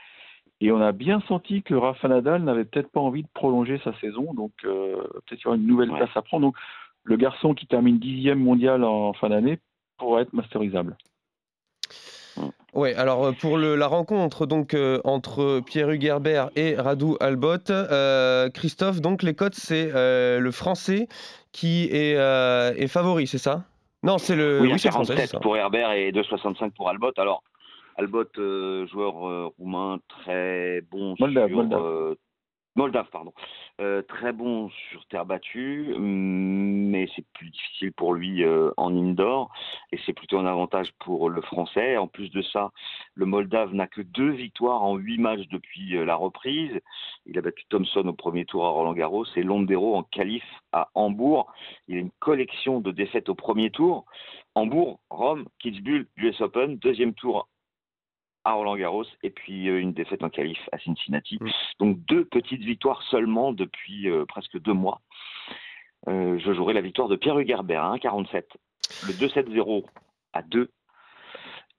Et 0.65 0.71
on 0.71 0.81
a 0.81 0.93
bien 0.93 1.21
senti 1.27 1.63
que 1.65 1.75
Rafa 1.75 2.07
Nadal 2.07 2.45
n'avait 2.45 2.65
peut-être 2.65 2.89
pas 2.91 3.01
envie 3.01 3.25
de 3.25 3.29
prolonger 3.35 3.81
sa 3.83 3.93
saison, 3.99 4.33
donc 4.33 4.53
euh, 4.65 4.95
peut-être 5.27 5.39
qu'il 5.39 5.45
y 5.45 5.47
aura 5.49 5.57
une 5.57 5.67
nouvelle 5.67 5.91
Ouais. 5.91 5.99
place 5.99 6.11
à 6.15 6.23
prendre. 6.23 6.47
Donc 6.47 6.55
le 7.03 7.17
garçon 7.17 7.53
qui 7.53 7.67
termine 7.67 7.99
dixième 7.99 8.39
mondial 8.39 8.85
en 8.85 9.13
fin 9.13 9.29
d'année 9.31 9.59
pourrait 9.99 10.23
être 10.23 10.33
masterisable. 10.33 10.97
Ouais, 12.75 12.95
alors 12.95 13.25
euh, 13.27 13.33
pour 13.33 13.59
le- 13.59 13.75
la 13.77 13.87
rencontre 13.89 14.47
donc 14.47 14.73
euh, 14.73 15.01
entre 15.05 15.61
Pierre 15.67 15.91
Hugerbert 15.91 16.51
et 16.57 16.75
Radu 16.77 17.17
Albot, 17.21 17.71
euh, 17.71 18.49
Christophe, 18.49 19.01
donc 19.03 19.23
les 19.23 19.35
cotes 19.35 19.55
c'est 19.57 19.91
euh, 19.95 20.39
le 20.39 20.51
français 20.53 21.09
qui 21.51 21.85
est, 21.91 22.15
euh, 22.17 22.73
est 22.77 22.87
favori, 22.87 23.27
c'est 23.27 23.37
ça? 23.37 23.65
Non, 24.05 24.17
c'est 24.17 24.37
le 24.37 24.61
oui, 24.63 24.69
le 24.73 24.79
français, 24.79 24.89
c'est 25.17 25.17
47 25.23 25.29
ça. 25.33 25.41
pour 25.41 25.57
Herbert 25.57 25.93
et 25.93 26.13
2,65 26.13 26.71
pour 26.71 26.89
Albot. 26.89 27.13
Alors, 27.19 27.43
Albot, 27.97 28.25
euh, 28.39 28.87
joueur 28.89 29.29
euh, 29.29 29.47
roumain, 29.59 29.99
très 30.09 30.81
bon 30.91 31.15
Moldave, 31.19 31.49
sur... 31.49 31.57
Moldave. 31.57 31.83
euh, 31.85 32.15
Moldave, 32.75 33.09
pardon. 33.13 33.35
Euh, 33.83 34.01
très 34.01 34.33
bon 34.33 34.71
sur 34.91 35.05
terre 35.07 35.27
battue, 35.27 35.93
hum, 35.95 36.89
mais 36.89 37.07
c'est 37.15 37.25
plus 37.35 37.51
difficile 37.51 37.93
pour 37.93 38.15
lui 38.15 38.43
euh, 38.45 38.71
en 38.79 38.97
indoor, 38.97 39.53
et 39.93 39.99
c'est 40.07 40.15
plutôt 40.15 40.39
un 40.39 40.47
avantage 40.47 40.91
pour 41.01 41.29
le 41.29 41.43
Français. 41.43 41.99
En 41.99 42.07
plus 42.07 42.31
de 42.31 42.41
ça, 42.41 42.71
le 43.15 43.27
Moldave 43.27 43.75
n'a 43.75 43.87
que 43.87 44.01
deux 44.01 44.31
victoires 44.31 44.83
en 44.83 44.97
huit 44.97 45.19
matchs 45.19 45.47
depuis 45.51 45.97
euh, 45.99 46.07
la 46.07 46.17
reprise. 46.17 46.81
Il 47.27 47.37
a 47.39 47.43
battu 47.43 47.65
Thompson 47.69 48.07
au 48.07 48.15
premier 48.15 48.47
tour 48.47 48.65
à 48.65 48.71
Roland-Garros 48.71 49.27
et 49.37 49.43
Londero 49.43 49.95
en 49.95 50.03
qualif 50.05 50.45
à 50.73 50.89
Hambourg. 50.95 51.53
Il 51.89 51.97
a 51.97 52.01
une 52.01 52.11
collection 52.21 52.81
de 52.81 52.91
défaites 52.91 53.29
au 53.29 53.35
premier 53.35 53.71
tour. 53.71 54.07
Hambourg, 54.55 55.01
Rome, 55.11 55.45
Kitzbühel, 55.59 56.07
US 56.17 56.41
Open, 56.41 56.77
deuxième 56.77 57.13
tour 57.15 57.49
à 58.45 58.53
Roland 58.53 58.77
Garros 58.77 59.05
et 59.23 59.31
puis 59.31 59.69
euh, 59.69 59.81
une 59.81 59.93
défaite 59.93 60.23
en 60.23 60.31
qualif 60.31 60.59
à 60.73 60.79
Cincinnati. 60.79 61.39
Mm. 61.41 61.51
Donc 61.81 61.99
deux 62.07 62.25
petites 62.25 62.63
victoires 62.63 63.03
seulement 63.11 63.53
depuis 63.53 64.09
euh, 64.09 64.25
presque 64.27 64.59
deux 64.61 64.73
mois. 64.73 65.01
Euh, 66.09 66.39
je 66.39 66.53
jouerai 66.53 66.75
la 66.75 66.81
victoire 66.81 67.09
de 67.09 67.17
Pierre 67.17 67.39
Hugerbert 67.39 67.85
à 67.85 67.97
1,47. 67.97 68.45
Le 69.07 69.13
2-7-0 69.13 69.85
à 70.33 70.43
2. 70.43 70.71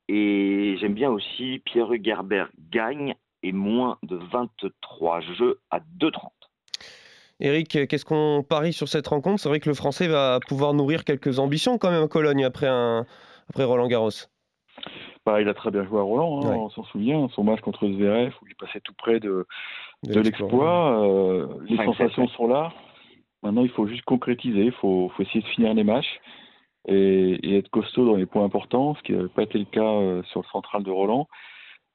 Et 0.10 0.78
j'aime 0.80 0.94
bien 0.94 1.10
aussi 1.10 1.62
Pierre 1.66 1.92
Hugerbert 1.92 2.50
gagne 2.70 3.16
et 3.42 3.52
moins 3.52 3.98
de 4.04 4.16
23 4.16 5.22
jeux 5.22 5.60
à 5.70 5.80
2,30. 5.80 6.30
Eric, 7.40 7.88
qu'est-ce 7.88 8.06
qu'on 8.06 8.46
parie 8.48 8.74
sur 8.74 8.88
cette 8.88 9.08
rencontre? 9.08 9.42
C'est 9.42 9.50
vrai 9.50 9.60
que 9.60 9.68
le 9.68 9.76
français 9.76 10.08
va 10.08 10.40
pouvoir 10.48 10.74
nourrir 10.74 11.04
quelques 11.04 11.40
ambitions 11.40 11.78
quand 11.78 11.92
même 11.92 12.04
à 12.04 12.08
Cologne 12.08 12.46
après, 12.46 12.68
un, 12.68 13.06
après 13.50 13.64
Roland 13.64 13.88
Garros. 13.88 14.12
Bah, 15.26 15.42
il 15.42 15.48
a 15.48 15.54
très 15.54 15.72
bien 15.72 15.86
joué 15.86 16.00
à 16.00 16.02
Roland, 16.04 16.42
hein, 16.44 16.50
Ouais. 16.50 16.56
on 16.58 16.70
s'en 16.70 16.84
souvient, 16.86 17.28
son 17.30 17.44
match 17.46 17.62
contre 17.62 17.88
Zverev 17.88 18.34
où 18.42 18.48
il 18.48 18.56
passait 18.56 18.82
tout 18.82 18.94
près 18.98 19.20
de, 19.22 19.46
De 20.04 20.14
de 20.14 20.20
l'exploit. 20.20 21.02
euh, 21.02 21.48
les 21.70 21.78
5-7, 21.78 21.86
sensations 21.86 22.28
sont 22.30 22.48
là. 22.48 22.74
Maintenant, 23.42 23.64
il 23.64 23.70
faut 23.70 23.88
juste 23.88 24.04
concrétiser, 24.04 24.66
il 24.66 24.72
faut, 24.74 25.10
faut 25.16 25.24
essayer 25.24 25.42
de 25.42 25.48
finir 25.48 25.74
les 25.74 25.84
matchs 25.86 26.20
et, 26.88 27.40
et 27.42 27.58
être 27.58 27.70
costaud 27.70 28.06
dans 28.06 28.16
les 28.16 28.26
points 28.26 28.44
importants, 28.44 28.96
ce 28.96 29.02
qui 29.04 29.14
n'avait 29.14 29.30
pas 29.30 29.44
été 29.44 29.58
le 29.60 29.66
cas 29.66 29.82
euh, 29.82 30.24
sur 30.24 30.42
le 30.42 30.48
central 30.48 30.84
de 30.84 30.92
Roland. 30.92 31.28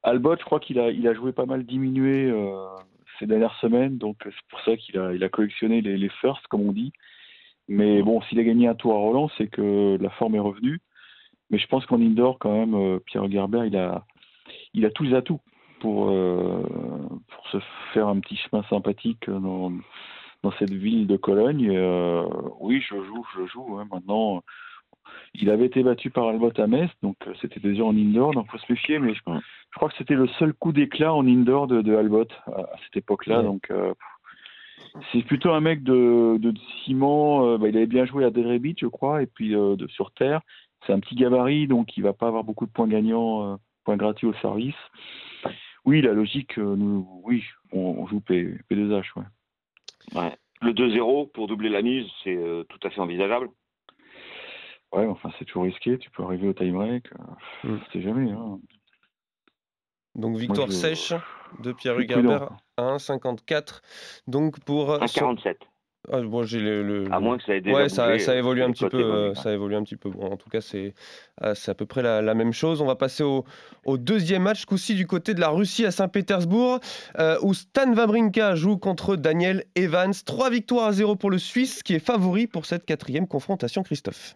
Albot, 0.01 0.35
je 0.39 0.45
crois 0.45 0.59
qu'il 0.59 0.79
a, 0.79 0.89
il 0.89 1.07
a 1.07 1.13
joué 1.13 1.31
pas 1.31 1.45
mal 1.45 1.65
diminué 1.65 2.25
euh, 2.31 2.65
ces 3.19 3.27
dernières 3.27 3.55
semaines, 3.59 3.97
donc 3.97 4.17
c'est 4.23 4.31
pour 4.49 4.61
ça 4.61 4.75
qu'il 4.77 4.97
a, 4.97 5.13
il 5.13 5.23
a 5.23 5.29
collectionné 5.29 5.81
les, 5.81 5.97
les 5.97 6.09
firsts, 6.21 6.47
comme 6.47 6.67
on 6.67 6.71
dit. 6.71 6.93
Mais 7.67 8.01
bon, 8.01 8.21
s'il 8.23 8.39
a 8.39 8.43
gagné 8.43 8.67
un 8.67 8.73
tour 8.75 8.93
à 8.93 8.97
Roland, 8.97 9.29
c'est 9.37 9.47
que 9.47 9.97
la 10.01 10.09
forme 10.11 10.33
est 10.35 10.39
revenue. 10.39 10.79
Mais 11.49 11.57
je 11.57 11.67
pense 11.67 11.85
qu'en 11.85 12.01
indoor, 12.01 12.37
quand 12.39 12.53
même, 12.53 12.75
euh, 12.75 12.99
Pierre 12.99 13.29
Gerber, 13.29 13.63
il 13.65 13.75
a, 13.75 14.05
il 14.73 14.85
a 14.85 14.91
tous 14.91 15.03
les 15.03 15.13
atouts 15.15 15.41
pour, 15.79 16.09
euh, 16.09 16.61
pour 17.29 17.47
se 17.47 17.57
faire 17.93 18.07
un 18.07 18.19
petit 18.19 18.35
chemin 18.37 18.63
sympathique 18.69 19.29
dans, 19.29 19.71
dans 20.43 20.51
cette 20.59 20.73
ville 20.73 21.07
de 21.07 21.17
Cologne. 21.17 21.69
Euh, 21.71 22.23
oui, 22.59 22.81
je 22.81 22.95
joue, 22.95 23.25
je 23.35 23.45
joue. 23.47 23.77
hein. 23.77 23.87
Maintenant, 23.91 24.43
il 25.33 25.49
avait 25.49 25.65
été 25.65 25.81
battu 25.81 26.11
par 26.11 26.27
Albot 26.27 26.51
à 26.57 26.67
Metz, 26.67 26.91
donc 27.01 27.17
c'était 27.41 27.59
déjà 27.59 27.83
en 27.83 27.95
indoor, 27.95 28.33
donc 28.33 28.51
faut 28.51 28.57
se 28.59 28.71
méfier. 28.71 28.99
Mais 28.99 29.13
je, 29.13 29.21
je 29.25 29.75
crois 29.75 29.89
que 29.89 29.95
c'était 29.97 30.15
le 30.15 30.27
seul 30.39 30.53
coup 30.53 30.71
d'éclat 30.71 31.13
en 31.13 31.25
indoor 31.25 31.67
de, 31.67 31.81
de 31.81 31.95
Albot 31.95 32.27
à, 32.45 32.61
à 32.61 32.75
cette 32.83 32.97
époque-là. 32.97 33.39
Ouais. 33.39 33.43
Donc 33.45 33.71
euh, 33.71 33.93
c'est 35.11 35.23
plutôt 35.23 35.51
un 35.51 35.61
mec 35.61 35.83
de, 35.83 36.37
de 36.37 36.53
ciment. 36.83 37.45
euh, 37.45 37.57
bah, 37.57 37.69
il 37.69 37.77
avait 37.77 37.87
bien 37.87 38.05
joué 38.05 38.23
à 38.23 38.29
Beach, 38.29 38.79
je 38.81 38.87
crois, 38.87 39.23
et 39.23 39.27
puis 39.27 39.55
euh, 39.55 39.75
de, 39.75 39.87
sur 39.87 40.11
terre. 40.11 40.41
C'est 40.85 40.93
un 40.93 40.99
petit 40.99 41.15
gabarit, 41.15 41.67
donc 41.67 41.97
il 41.97 42.03
va 42.03 42.13
pas 42.13 42.27
avoir 42.27 42.43
beaucoup 42.43 42.65
de 42.65 42.71
points 42.71 42.87
gagnants, 42.87 43.53
euh, 43.53 43.57
points 43.83 43.97
gratuits 43.97 44.27
au 44.27 44.33
service. 44.35 44.75
Oui, 45.85 46.01
la 46.01 46.13
logique, 46.13 46.57
euh, 46.57 46.75
nous, 46.75 47.21
oui, 47.23 47.43
on, 47.71 47.79
on 47.79 48.07
joue 48.07 48.19
P, 48.21 48.57
P2H, 48.69 49.03
ouais. 49.17 49.23
Ouais. 50.15 50.35
Le 50.61 50.73
2-0 50.73 51.31
pour 51.31 51.47
doubler 51.47 51.69
la 51.69 51.81
mise, 51.81 52.05
c'est 52.23 52.35
euh, 52.35 52.63
tout 52.65 52.79
à 52.85 52.89
fait 52.89 52.99
envisageable. 52.99 53.49
Ouais, 54.91 55.05
enfin, 55.05 55.31
c'est 55.37 55.45
toujours 55.45 55.63
risqué. 55.63 55.97
Tu 55.99 56.09
peux 56.09 56.23
arriver 56.23 56.47
au 56.49 56.53
time-break. 56.53 57.05
Euh, 57.13 57.69
Mm. 57.75 57.79
C'est 57.93 58.01
jamais. 58.01 58.31
Hein. 58.31 58.59
Donc 60.15 60.37
victoire 60.37 60.67
je- 60.67 60.73
sèche 60.73 61.13
de 61.59 61.71
Pierre 61.73 61.95
prudent. 61.95 62.49
à 62.77 62.81
1,54. 62.97 63.81
Donc 64.27 64.59
pour... 64.63 64.91
euh, 64.91 64.99
Un 65.01 65.07
son- 65.07 65.19
47. 65.19 65.59
Ah, 66.11 66.21
bon, 66.21 66.43
j'ai 66.43 66.59
le, 66.59 66.81
le- 66.81 67.11
À 67.11 67.19
moins 67.19 67.37
que 67.37 67.43
ça 67.43 67.55
ait 67.55 67.61
déjà 67.61 67.75
Ouais, 67.75 67.89
ça, 67.89 68.07
bougé, 68.07 68.19
ça 68.19 68.31
euh, 68.31 68.37
évolue 68.37 68.63
un 68.63 68.71
petit 68.71 68.87
peu. 68.87 68.97
euh, 69.03 69.29
hein. 69.31 69.35
ça 69.35 69.51
évolue 69.51 69.75
un 69.75 69.83
petit 69.83 69.97
peu. 69.97 70.09
Bon, 70.09 70.31
en 70.31 70.37
tout 70.37 70.49
cas, 70.49 70.61
c'est 70.61 70.93
c'est 71.55 71.71
à 71.71 71.75
peu 71.75 71.85
près 71.85 72.01
la, 72.01 72.21
la 72.21 72.33
même 72.33 72.53
chose. 72.53 72.81
On 72.81 72.85
va 72.85 72.95
passer 72.95 73.21
au, 73.23 73.43
au 73.85 73.97
deuxième 73.97 74.43
match, 74.43 74.61
ce 74.61 74.65
coup-ci 74.65 74.95
du 74.95 75.05
côté 75.07 75.33
de 75.33 75.41
la 75.41 75.49
Russie 75.49 75.85
à 75.85 75.91
Saint-Pétersbourg, 75.91 76.79
euh, 77.19 77.37
où 77.43 77.53
Stan 77.53 77.93
Wawrinka 77.93 78.55
joue 78.55 78.77
contre 78.77 79.17
Daniel 79.17 79.65
Evans. 79.75 80.13
Trois 80.25 80.49
victoires 80.49 80.85
à 80.87 80.91
zéro 80.93 81.15
pour 81.15 81.29
le 81.31 81.37
Suisse, 81.37 81.83
qui 81.83 81.93
est 81.95 81.99
favori 82.05 82.47
pour 82.47 82.65
cette 82.65 82.85
quatrième 82.85 83.27
confrontation, 83.27 83.83
Christophe. 83.83 84.35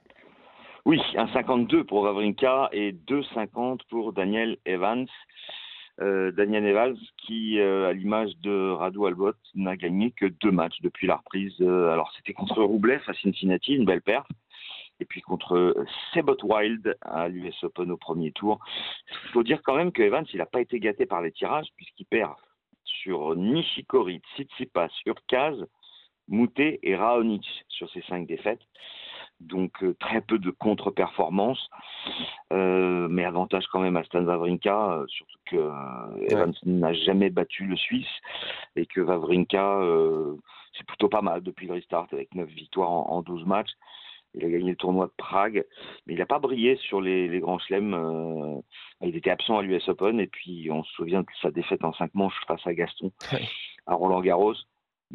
Oui, 0.85 0.99
un 1.15 1.27
52 1.31 1.85
pour 1.85 2.01
Wawrinka 2.03 2.69
et 2.73 2.91
2,50 2.91 3.79
pour 3.89 4.11
Daniel 4.11 4.57
Evans. 4.65 5.05
Euh, 6.01 6.31
Daniel 6.31 6.65
Evans 6.65 6.97
qui, 7.17 7.59
euh, 7.59 7.87
à 7.87 7.93
l'image 7.93 8.35
de 8.41 8.71
Radu 8.71 9.05
Albot, 9.05 9.33
n'a 9.53 9.75
gagné 9.75 10.11
que 10.11 10.25
deux 10.25 10.51
matchs 10.51 10.81
depuis 10.81 11.05
la 11.05 11.17
reprise. 11.17 11.55
Euh, 11.61 11.91
alors 11.91 12.11
c'était 12.17 12.33
contre 12.33 12.63
Roublev 12.63 13.01
à 13.07 13.13
Cincinnati, 13.13 13.75
une 13.75 13.85
belle 13.85 14.01
perte. 14.01 14.27
Et 14.99 15.05
puis 15.05 15.21
contre 15.21 15.75
Sebot 16.13 16.37
Wild 16.43 16.95
à 17.01 17.27
l'US 17.27 17.63
Open 17.63 17.91
au 17.91 17.97
premier 17.97 18.31
tour. 18.31 18.59
Il 19.25 19.29
faut 19.33 19.43
dire 19.43 19.61
quand 19.63 19.75
même 19.75 19.91
que 19.91 20.01
Evans, 20.01 20.25
il 20.33 20.37
n'a 20.37 20.45
pas 20.45 20.61
été 20.61 20.79
gâté 20.79 21.05
par 21.05 21.21
les 21.21 21.31
tirages 21.31 21.67
puisqu'il 21.75 22.05
perd 22.05 22.33
sur 22.85 23.35
Nishikori, 23.35 24.21
Tsitsipas, 24.35 24.89
Urkaz, 25.05 25.57
Moutet 26.27 26.79
et 26.83 26.95
Raonic 26.95 27.45
sur 27.67 27.89
ces 27.91 28.01
cinq 28.03 28.27
défaites. 28.27 28.61
Donc 29.39 29.83
euh, 29.83 29.95
très 29.99 30.21
peu 30.21 30.39
de 30.39 30.51
contre-performances, 30.51 31.69
Euh, 32.51 32.92
mais 33.13 33.25
avantage 33.25 33.65
quand 33.71 33.79
même 33.79 33.95
à 33.97 34.03
Stan 34.03 34.23
Wawrinka, 34.23 34.93
euh, 34.93 35.05
surtout 35.07 35.39
que 35.45 35.55
euh, 35.57 36.27
Evans 36.29 36.53
n'a 36.65 36.93
jamais 36.93 37.29
battu 37.29 37.65
le 37.65 37.75
Suisse 37.77 38.09
et 38.75 38.85
que 38.85 39.01
Wawrinka, 39.01 39.79
euh, 39.81 40.35
c'est 40.77 40.85
plutôt 40.85 41.09
pas 41.09 41.21
mal 41.21 41.41
depuis 41.41 41.67
le 41.67 41.73
restart 41.73 42.07
avec 42.11 42.33
9 42.35 42.47
victoires 42.49 42.91
en, 42.91 43.09
en 43.11 43.21
12 43.21 43.45
matchs. 43.45 43.71
Il 44.35 44.43
a 44.43 44.49
gagné 44.49 44.71
le 44.71 44.75
tournoi 44.75 45.05
de 45.05 45.13
Prague, 45.15 45.63
mais 46.07 46.13
il 46.13 46.17
n'a 46.19 46.25
pas 46.25 46.39
brillé 46.39 46.75
sur 46.77 47.01
les, 47.01 47.27
les 47.27 47.39
grands 47.39 47.59
chelems. 47.59 47.93
euh, 47.93 48.59
il 49.01 49.15
était 49.15 49.29
absent 49.29 49.59
à 49.59 49.61
l'US 49.61 49.87
Open 49.89 50.19
et 50.19 50.25
puis 50.27 50.69
on 50.71 50.83
se 50.83 50.91
souvient 50.93 51.21
de 51.21 51.27
sa 51.41 51.51
défaite 51.51 51.83
en 51.83 51.93
5 51.93 52.15
manches 52.15 52.33
face 52.47 52.65
à 52.65 52.73
Gaston 52.73 53.11
Ouais. 53.31 53.47
à 53.85 53.93
Roland 53.93 54.21
Garros. 54.21 54.55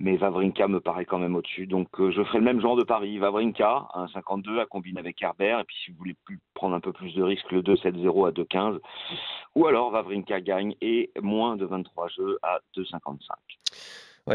Mais 0.00 0.16
Vavrinka 0.16 0.68
me 0.68 0.78
paraît 0.78 1.04
quand 1.04 1.18
même 1.18 1.34
au-dessus. 1.34 1.66
Donc 1.66 1.88
euh, 1.98 2.12
je 2.12 2.22
ferai 2.22 2.38
le 2.38 2.44
même 2.44 2.60
genre 2.60 2.76
de 2.76 2.84
pari. 2.84 3.18
Vavrinka, 3.18 3.88
un 3.94 4.06
52 4.06 4.60
à 4.60 4.66
combiner 4.66 5.00
avec 5.00 5.20
Herbert. 5.20 5.58
Et 5.58 5.64
puis 5.64 5.76
si 5.84 5.90
vous 5.90 5.98
voulez 5.98 6.14
plus 6.24 6.38
prendre 6.54 6.76
un 6.76 6.80
peu 6.80 6.92
plus 6.92 7.14
de 7.16 7.22
risques, 7.22 7.50
le 7.50 7.62
2-7-0 7.62 8.28
à 8.28 8.30
2-15. 8.30 8.78
Ou 9.56 9.66
alors 9.66 9.90
Vavrinka 9.90 10.40
gagne 10.40 10.76
et 10.80 11.10
moins 11.20 11.56
de 11.56 11.66
23 11.66 12.08
jeux 12.08 12.38
à 12.42 12.60
2,55. 12.76 13.18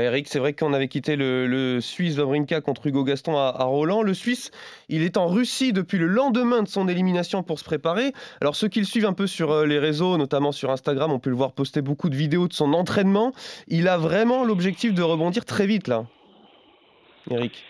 Eric, 0.01 0.27
c'est 0.27 0.39
vrai 0.39 0.53
qu'on 0.53 0.73
avait 0.73 0.87
quitté 0.87 1.15
le, 1.15 1.79
Suisse 1.81 2.17
Wawrinka 2.17 2.61
contre 2.61 2.87
Hugo 2.87 3.03
Gaston 3.03 3.37
à, 3.37 3.63
Roland. 3.63 4.01
Le 4.01 4.13
Suisse, 4.13 4.51
il 4.89 5.03
est 5.03 5.17
en 5.17 5.27
Russie 5.27 5.73
depuis 5.73 5.97
le 5.97 6.07
lendemain 6.07 6.63
de 6.63 6.67
son 6.67 6.87
élimination 6.87 7.43
pour 7.43 7.59
se 7.59 7.63
préparer. 7.63 8.13
Alors 8.41 8.55
ceux 8.55 8.67
qui 8.67 8.79
le 8.79 8.85
suivent 8.85 9.05
un 9.05 9.13
peu 9.13 9.27
sur 9.27 9.51
euh, 9.51 9.65
les 9.65 9.79
réseaux, 9.79 10.17
notamment 10.17 10.51
sur 10.51 10.71
Instagram, 10.71 11.11
on 11.11 11.19
peut 11.19 11.29
le 11.29 11.35
voir 11.35 11.51
poster 11.51 11.81
beaucoup 11.81 12.09
de 12.09 12.15
vidéos 12.15 12.47
de 12.47 12.53
son 12.53 12.73
entraînement. 12.73 13.33
Il 13.67 13.87
a 13.87 13.97
vraiment 13.97 14.43
l'objectif 14.43 14.93
de 14.93 15.01
rebondir 15.01 15.45
très 15.45 15.67
vite 15.67 15.87
là. 15.87 16.05
Eric. 17.29 17.63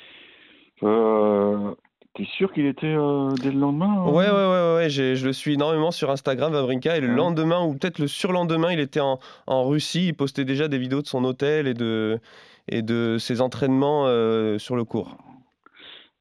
Euh, 0.83 1.75
T'es 2.15 2.25
sûr 2.25 2.53
qu'il 2.53 2.67
était 2.67 2.85
euh, 2.85 3.31
dès 3.41 3.51
le 3.51 3.59
lendemain 3.59 4.05
euh 4.05 4.11
Ouais, 4.11 4.29
ouais, 4.29 4.31
ouais, 4.31 4.75
ouais, 4.75 4.89
je 4.89 5.25
le 5.25 5.33
suis 5.33 5.53
énormément 5.53 5.89
sur 5.89 6.11
Instagram, 6.11 6.53
Wawrinka, 6.53 6.97
et 6.97 7.01
le 7.01 7.07
Ouais. 7.07 7.15
lendemain, 7.15 7.63
ou 7.65 7.73
peut-être 7.73 7.97
le 7.97 8.07
surlendemain, 8.07 8.71
il 8.71 8.79
était 8.79 8.99
en, 8.99 9.19
en 9.47 9.67
Russie, 9.67 10.07
il 10.09 10.13
postait 10.13 10.45
déjà 10.45 10.67
des 10.67 10.77
vidéos 10.77 11.01
de 11.01 11.07
son 11.07 11.23
hôtel 11.23 11.67
et 11.67 11.73
de, 11.73 12.19
et 12.67 12.83
de 12.83 13.17
ses 13.17 13.41
entraînements 13.41 14.05
euh, 14.05 14.59
sur 14.59 14.75
le 14.75 14.83
cours. 14.83 15.17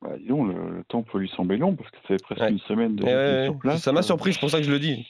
Bah, 0.00 0.10
dis 0.18 0.28
donc, 0.28 0.48
le, 0.48 0.78
le 0.78 0.84
temps 0.84 1.02
peut 1.02 1.18
lui 1.18 1.28
sembler 1.36 1.58
long 1.58 1.76
parce 1.76 1.90
que 1.90 1.96
ça 1.98 2.08
fait 2.08 2.22
presque 2.22 2.40
Ouais. 2.40 2.50
une 2.50 2.58
semaine 2.60 2.96
de 2.96 3.04
ouais, 3.04 3.44
sur 3.44 3.58
place. 3.58 3.82
ça 3.82 3.92
m'a 3.92 4.00
Euh, 4.00 4.02
surpris, 4.02 4.32
c'est 4.32 4.40
pour 4.40 4.50
ça 4.50 4.58
que 4.58 4.64
je 4.64 4.72
le 4.72 4.78
dis. 4.78 5.06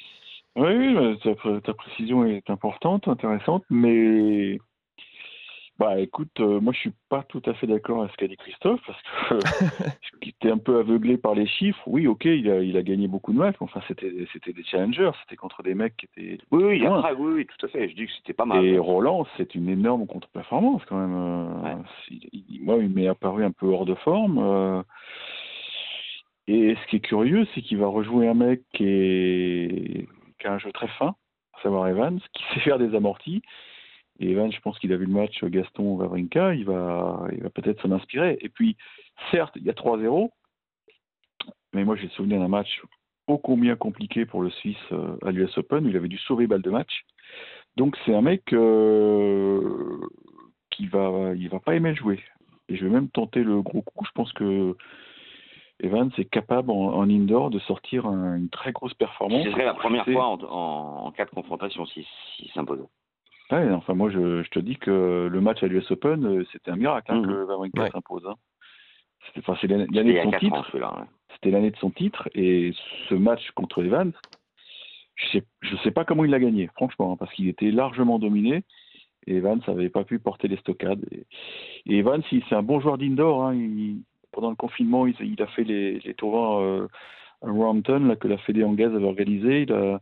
Oui, 0.56 0.68
oui, 0.76 0.94
bah, 0.94 1.14
ta, 1.22 1.60
ta 1.60 1.74
précision 1.74 2.26
est 2.26 2.50
importante, 2.50 3.06
intéressante, 3.06 3.62
mais 3.70 4.58
bah 5.82 5.98
écoute, 6.00 6.40
euh, 6.40 6.60
moi 6.60 6.72
je 6.72 6.78
suis 6.80 6.92
pas 7.08 7.22
tout 7.24 7.42
à 7.46 7.54
fait 7.54 7.66
d'accord 7.66 8.00
avec 8.00 8.12
ce 8.12 8.16
qu'a 8.16 8.28
dit 8.28 8.36
Christophe 8.36 8.80
parce 8.86 9.02
que 9.02 9.38
j'étais 10.22 10.50
un 10.50 10.58
peu 10.58 10.78
aveuglé 10.78 11.16
par 11.16 11.34
les 11.34 11.46
chiffres. 11.46 11.82
Oui, 11.86 12.06
ok, 12.06 12.24
il 12.24 12.50
a, 12.50 12.60
il 12.60 12.76
a 12.76 12.82
gagné 12.82 13.08
beaucoup 13.08 13.32
de 13.32 13.38
matchs, 13.38 13.56
mais 13.60 13.64
enfin 13.64 13.80
c'était 13.88 14.12
c'était 14.32 14.52
des 14.52 14.64
challengers, 14.64 15.10
c'était 15.22 15.36
contre 15.36 15.62
des 15.62 15.74
mecs 15.74 15.96
qui 15.96 16.06
étaient 16.06 16.38
Oui, 16.50 16.64
oui, 16.64 16.86
après, 16.86 17.12
oui, 17.14 17.32
oui, 17.34 17.46
tout 17.46 17.66
à 17.66 17.68
fait. 17.68 17.88
Je 17.88 17.94
dis 17.94 18.06
que 18.06 18.12
c'était 18.18 18.32
pas 18.32 18.44
mal. 18.44 18.64
Et 18.64 18.78
Roland, 18.78 19.26
c'est 19.36 19.54
une 19.54 19.68
énorme 19.68 20.06
contre-performance 20.06 20.82
quand 20.86 20.96
même. 20.98 21.14
euh, 21.16 21.62
Ouais. 21.62 21.82
c'est- 22.08 22.14
il- 22.32 22.60
moi, 22.62 22.76
il 22.78 22.88
m'est 22.88 23.08
apparu 23.08 23.44
un 23.44 23.50
peu 23.52 23.66
hors 23.66 23.84
de 23.86 23.94
forme. 23.96 24.38
euh, 24.38 24.82
et 26.48 26.74
ce 26.74 26.86
qui 26.88 26.96
est 26.96 27.00
curieux, 27.00 27.46
c'est 27.54 27.62
qu'il 27.62 27.78
va 27.78 27.86
rejouer 27.86 28.28
un 28.28 28.34
mec 28.34 28.62
qui, 28.74 28.84
est- 28.84 30.08
qui 30.38 30.46
a 30.46 30.52
un 30.54 30.58
jeu 30.58 30.72
très 30.72 30.88
fin, 30.88 31.14
à 31.54 31.62
savoir 31.62 31.88
Evans, 31.88 32.18
qui 32.32 32.42
sait 32.54 32.60
faire 32.60 32.78
des 32.78 32.94
amortis. 32.94 33.42
Et 34.21 34.31
Evans, 34.31 34.52
je 34.52 34.61
pense 34.61 34.78
qu'il 34.78 34.92
a 34.92 34.97
vu 34.97 35.07
le 35.07 35.12
match 35.12 35.42
Gaston 35.45 35.95
Wawrinka, 35.97 36.54
il 36.54 36.64
va, 36.64 37.26
il 37.33 37.42
va 37.42 37.50
peut-être 37.50 37.81
s'en 37.83 37.90
inspirer. 37.92 38.38
Et 38.40 38.49
puis, 38.49 38.76
certes, 39.31 39.52
il 39.57 39.64
y 39.64 39.71
a 39.71 39.73
3-0, 39.73 40.31
mais 41.73 41.85
moi 41.85 41.97
j'ai 41.97 42.04
le 42.04 42.11
souvenir 42.11 42.38
d'un 42.38 42.49
match 42.49 42.83
ô 43.26 43.38
combien 43.38 43.76
compliqué 43.76 44.26
pour 44.26 44.42
le 44.42 44.50
Suisse 44.50 44.76
euh, 44.92 45.16
à 45.25 45.31
l'US 45.31 45.57
Open, 45.57 45.87
où 45.87 45.88
il 45.88 45.97
avait 45.97 46.09
dû 46.09 46.19
sauver 46.19 46.47
balle 46.47 46.62
de 46.62 46.71
match. 46.71 47.04
Donc 47.76 47.97
c'est 48.04 48.14
un 48.14 48.21
mec 48.21 48.52
euh, 48.52 49.99
qui 50.71 50.87
va, 50.87 51.33
il 51.35 51.49
va 51.49 51.61
pas 51.61 51.75
aimer 51.75 51.90
le 51.90 51.97
jouer. 51.97 52.21
Et 52.69 52.76
je 52.76 52.85
vais 52.85 52.90
même 52.90 53.09
tenter 53.09 53.42
le 53.42 53.62
gros 53.62 53.83
coup. 53.83 54.04
Je 54.04 54.11
pense 54.12 54.33
que 54.33 54.76
Evans 55.81 56.11
est 56.19 56.25
capable 56.26 56.71
en, 56.71 56.95
en 56.95 57.09
indoor 57.11 57.50
de 57.50 57.59
sortir 57.61 58.07
un- 58.07 58.37
une 58.37 58.50
très 58.50 58.73
grosse 58.73 58.95
performance. 58.95 59.45
Ce 59.45 59.50
serait 59.52 59.64
la 59.64 59.75
première 59.75 60.04
fois 60.14 60.26
en, 60.28 60.38
en, 60.42 61.07
en 61.07 61.11
cas 61.12 61.25
de 61.25 61.31
confrontation 61.31 61.87
s'il 61.87 62.04
si, 62.37 62.49
s'imposait. 62.54 62.83
Ouais, 63.52 63.71
enfin 63.73 63.94
moi 63.94 64.11
je, 64.11 64.42
je 64.42 64.49
te 64.50 64.59
dis 64.59 64.76
que 64.76 65.28
le 65.30 65.40
match 65.40 65.62
à 65.62 65.66
l'US 65.66 65.88
Open, 65.90 66.25
euh, 66.25 66.44
c'était 66.52 66.71
un 66.71 66.76
miracle 66.76 67.12
hein, 67.12 67.21
Mhm. 67.21 67.26
que 67.26 67.44
Wawrinka 67.44 67.82
Ouais. 67.82 67.90
s'impose. 67.90 68.26
hein. 68.26 68.35
C'était, 69.26 69.49
enfin, 69.49 69.66
l'année, 69.68 69.87
de 70.14 70.23
son 70.23 70.30
4 70.30 70.44
ans, 70.44 70.62
titre. 70.62 70.78
ouais. 70.78 71.06
C'était 71.35 71.50
l'année 71.50 71.71
de 71.71 71.76
son 71.76 71.90
titre 71.90 72.28
et 72.35 72.73
ce 73.09 73.14
match 73.14 73.50
contre 73.52 73.85
Evans, 73.85 74.12
je 75.14 75.26
sais, 75.28 75.44
je 75.61 75.76
sais 75.85 75.90
pas 75.92 76.04
comment 76.04 76.25
il 76.25 76.30
l'a 76.30 76.40
gagné, 76.40 76.68
franchement, 76.75 77.12
hein, 77.12 77.16
parce 77.18 77.32
qu'il 77.35 77.47
était 77.49 77.71
largement 77.71 78.18
dominé 78.18 78.64
et 79.26 79.37
Evans 79.37 79.61
n'avait 79.68 79.90
pas 79.90 80.02
pu 80.04 80.18
porter 80.18 80.49
les 80.49 80.56
stockades. 80.56 81.04
Et, 81.12 81.25
et 81.87 81.99
Evans, 81.99 82.23
c'est 82.30 82.54
un 82.54 82.62
bon 82.62 82.80
joueur 82.80 82.99
d'indoor. 82.99 83.52
il- 83.52 84.02
pendant 84.32 84.49
le 84.50 84.56
confinement, 84.56 85.06
il, 85.06 85.14
il 85.21 85.40
a 85.42 85.47
fait 85.49 85.62
les, 85.62 85.99
les 86.00 86.14
tournois 86.14 86.62
euh, 86.62 86.88
à 87.42 87.50
Roehampton 87.50 88.00
là, 88.06 88.16
que 88.16 88.26
la 88.28 88.38
Fédé 88.38 88.64
anglaise 88.64 88.94
avait 88.94 89.04
organisé. 89.04 89.62
Il, 89.62 89.73
a- 89.73 90.00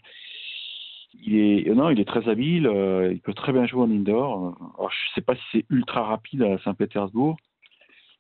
il 1.15 1.37
est, 1.37 1.75
non, 1.75 1.91
il 1.91 2.01
est 2.01 2.05
très 2.05 2.29
habile. 2.29 2.67
euh, 2.67 3.13
il 3.13 3.21
peut 3.21 3.35
très 3.35 3.53
bien 3.53 3.67
jouer 3.67 3.83
en 3.83 3.91
indoor. 3.91 4.55
Alors, 4.79 4.91
je 4.91 5.15
sais 5.15 5.21
pas 5.21 5.35
si 5.35 5.43
c'est 5.53 5.65
ultra 5.71 6.03
rapide 6.05 6.43
à 6.43 6.59
Saint-Pétersbourg. 6.59 7.37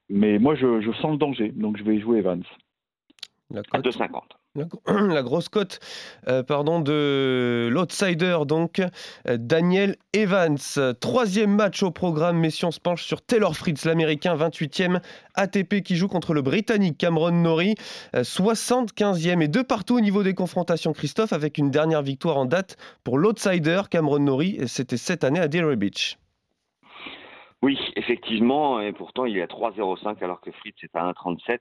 Mais 0.08 0.38
moi, 0.38 0.54
je, 0.56 0.80
je 0.80 0.90
sens 0.92 1.12
le 1.12 1.18
danger, 1.18 1.50
donc 1.50 1.76
je 1.76 1.84
vais 1.84 2.00
jouer 2.00 2.18
Evans. 2.18 2.42
La 3.50 3.60
À 3.60 3.80
cote. 3.80 3.86
2,50. 3.86 4.22
La, 4.86 5.22
grosse 5.22 5.48
cote 5.48 5.78
euh, 6.26 6.42
pardon, 6.42 6.80
de 6.80 7.68
l'outsider, 7.70 8.38
donc 8.48 8.80
euh, 8.80 9.36
Daniel 9.38 9.94
Evans. 10.12 10.58
Troisième 11.00 11.54
match 11.54 11.84
au 11.84 11.92
programme, 11.92 12.36
messieurs, 12.38 12.66
on 12.66 12.72
se 12.72 12.80
penche 12.80 13.04
sur 13.04 13.22
Taylor 13.22 13.54
Fritz, 13.54 13.84
l'américain 13.84 14.34
28e 14.34 15.00
ATP 15.36 15.82
qui 15.82 15.94
joue 15.94 16.08
contre 16.08 16.34
le 16.34 16.42
britannique 16.42 16.98
Cameron 16.98 17.30
Norrie, 17.30 17.76
euh, 18.16 18.22
75e 18.22 19.40
et 19.40 19.46
deux 19.46 19.62
partout 19.62 19.98
au 19.98 20.00
niveau 20.00 20.24
des 20.24 20.34
confrontations, 20.34 20.92
Christophe, 20.92 21.32
avec 21.32 21.56
une 21.56 21.70
dernière 21.70 22.02
victoire 22.02 22.36
en 22.36 22.44
date 22.44 22.76
pour 23.04 23.18
l'outsider 23.18 23.82
Cameron 23.88 24.18
Norrie, 24.18 24.58
c'était 24.66 24.96
cette 24.96 25.22
année 25.22 25.38
à 25.38 25.46
Delray 25.46 25.76
Beach. 25.76 26.18
Oui, 27.62 27.78
effectivement, 27.94 28.80
et 28.80 28.92
pourtant 28.92 29.26
il 29.26 29.36
est 29.36 29.42
à 29.42 29.46
3,05 29.46 30.24
alors 30.24 30.40
que 30.40 30.50
Fritz 30.50 30.74
est 30.82 30.96
à 30.96 31.04
1,37. 31.12 31.60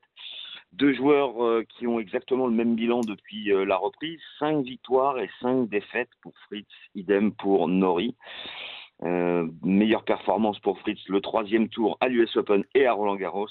Deux 0.74 0.94
joueurs 0.94 1.44
euh, 1.44 1.66
qui 1.68 1.88
ont 1.88 2.00
exactement 2.00 2.46
le 2.46 2.54
même 2.54 2.76
bilan 2.76 3.02
depuis 3.02 3.52
euh, 3.52 3.66
la 3.66 3.76
reprise, 3.76 4.20
5 4.38 4.64
victoires 4.64 5.20
et 5.20 5.30
5 5.42 5.68
défaites 5.68 6.10
pour 6.22 6.34
Fritz, 6.46 6.68
idem 6.94 7.32
pour 7.32 7.68
Nori. 7.68 8.16
Euh, 9.04 9.48
meilleure 9.64 10.04
performance 10.04 10.60
pour 10.60 10.80
Fritz, 10.80 11.00
le 11.08 11.22
troisième 11.22 11.70
tour 11.70 11.98
à 12.02 12.08
l'US 12.08 12.36
Open 12.36 12.64
et 12.76 12.86
à 12.86 12.94
Roland 12.94 13.16
Garros. 13.16 13.48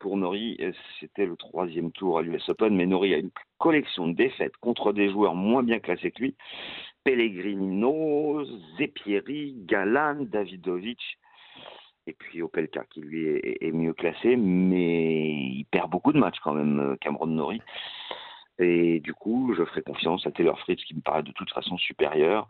Pour 0.00 0.16
Nori, 0.16 0.58
c'était 0.98 1.26
le 1.26 1.36
troisième 1.36 1.92
tour 1.92 2.18
à 2.18 2.22
l'US 2.22 2.48
Open, 2.48 2.74
mais 2.74 2.86
Nori 2.86 3.12
a 3.12 3.18
une 3.18 3.30
collection 3.58 4.08
de 4.08 4.14
défaites 4.14 4.56
contre 4.56 4.94
des 4.94 5.10
joueurs 5.10 5.34
moins 5.34 5.62
bien 5.62 5.78
classés 5.78 6.10
que 6.10 6.22
lui. 6.22 6.34
Pellegrino, 7.04 8.44
Zepieri, 8.78 9.54
Galan, 9.66 10.16
Davidovic 10.20 11.18
et 12.06 12.12
puis 12.12 12.42
Opelka 12.42 12.84
qui 12.90 13.00
lui 13.00 13.26
est, 13.26 13.72
mieux 13.72 13.92
classé, 13.92 14.36
mais 14.36 15.30
il 15.30 15.64
perd 15.70 15.90
beaucoup 15.90 16.12
de 16.12 16.18
matchs 16.18 16.40
quand 16.42 16.54
même, 16.54 16.80
euh, 16.80 16.96
Cameron 17.00 17.26
Nori. 17.26 17.60
Et 18.58 19.00
du 19.00 19.14
coup, 19.14 19.54
je 19.56 19.64
ferai 19.64 19.82
confiance 19.82 20.26
à 20.26 20.30
Taylor 20.30 20.58
Fritz 20.60 20.84
qui 20.84 20.94
me 20.94 21.00
paraît 21.00 21.22
de 21.22 21.32
toute 21.32 21.50
façon 21.50 21.78
supérieur 21.78 22.46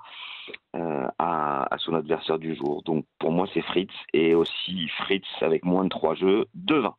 euh, 0.75 1.07
à, 1.19 1.69
son 1.79 1.95
adversaire 1.95 2.39
du 2.39 2.57
jour. 2.57 2.83
Donc 2.83 3.07
pour 3.19 3.31
moi, 3.31 3.47
c'est 3.55 3.63
Fritz 3.63 3.93
et 4.13 4.35
aussi 4.35 4.89
Fritz 4.89 5.27
avec 5.41 5.65
moins 5.65 5.85
de 5.85 5.89
3 5.89 6.17
jeux, 6.17 6.47
2-20. 6.57 6.95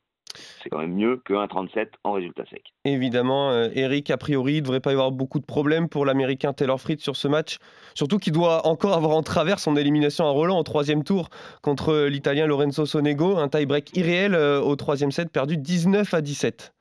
C'est 0.64 0.70
quand 0.70 0.80
même 0.80 0.94
mieux 0.94 1.22
que 1.26 1.34
1,37 1.34 1.88
en 2.04 2.14
résultat 2.14 2.44
sec. 2.50 2.64
Évidemment, 2.86 3.52
euh, 3.52 3.70
Eric, 3.74 4.10
a 4.12 4.18
priori, 4.18 4.54
il 4.54 4.58
ne 4.58 4.62
devrait 4.62 4.80
pas 4.80 4.92
y 4.92 4.94
avoir 4.94 5.12
beaucoup 5.12 5.40
de 5.40 5.46
problèmes 5.46 5.90
pour 5.90 6.06
l'Américain 6.06 6.54
Taylor 6.54 6.80
Fritz 6.80 7.02
sur 7.02 7.16
ce 7.16 7.28
match. 7.28 7.58
Surtout 7.94 8.18
qu'il 8.18 8.34
doit 8.34 8.66
encore 8.68 8.94
avoir 8.94 9.16
en 9.16 9.24
travers 9.24 9.60
son 9.60 9.76
élimination 9.76 10.26
à 10.26 10.30
Roland 10.30 10.60
au 10.60 10.64
troisième 10.64 11.04
tour 11.04 11.30
contre 11.62 12.08
l'Italien 12.08 12.46
Lorenzo 12.46 12.86
Sonego. 12.86 13.38
Un 13.38 13.50
tie-break 13.50 13.96
irréel 13.98 14.36
euh, 14.36 14.62
au 14.62 14.76
troisième 14.76 15.12
set, 15.12 15.32
perdu 15.32 15.58
19 15.58 16.14
à 16.14 16.22
17. 16.22 16.74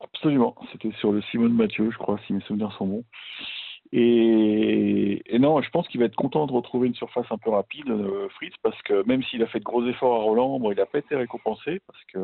Absolument. 0.00 0.54
C'était 0.72 0.92
sur 0.98 1.12
le 1.12 1.22
Simone 1.22 1.54
Mathieu, 1.54 1.90
je 1.90 1.98
crois, 1.98 2.18
si 2.26 2.32
mes 2.32 2.40
souvenirs 2.42 2.72
sont 2.76 2.86
bons. 2.86 3.04
Et, 3.96 5.22
non, 5.38 5.62
je 5.62 5.70
pense 5.70 5.86
qu'il 5.86 6.00
va 6.00 6.06
être 6.06 6.16
content 6.16 6.46
de 6.46 6.52
retrouver 6.52 6.88
une 6.88 6.96
surface 6.96 7.26
un 7.30 7.38
peu 7.38 7.50
rapide, 7.50 7.88
euh, 7.88 8.28
Fritz, 8.30 8.52
parce 8.60 8.80
que 8.82 9.06
même 9.06 9.22
s'il 9.22 9.40
a 9.44 9.46
fait 9.46 9.60
de 9.60 9.64
gros 9.64 9.86
efforts 9.86 10.20
à 10.20 10.24
Roland, 10.24 10.58
bon, 10.58 10.72
il 10.72 10.76
n'a 10.76 10.86
pas 10.86 10.98
été 10.98 11.14
récompensé 11.14 11.80
parce 11.86 12.04
que. 12.12 12.18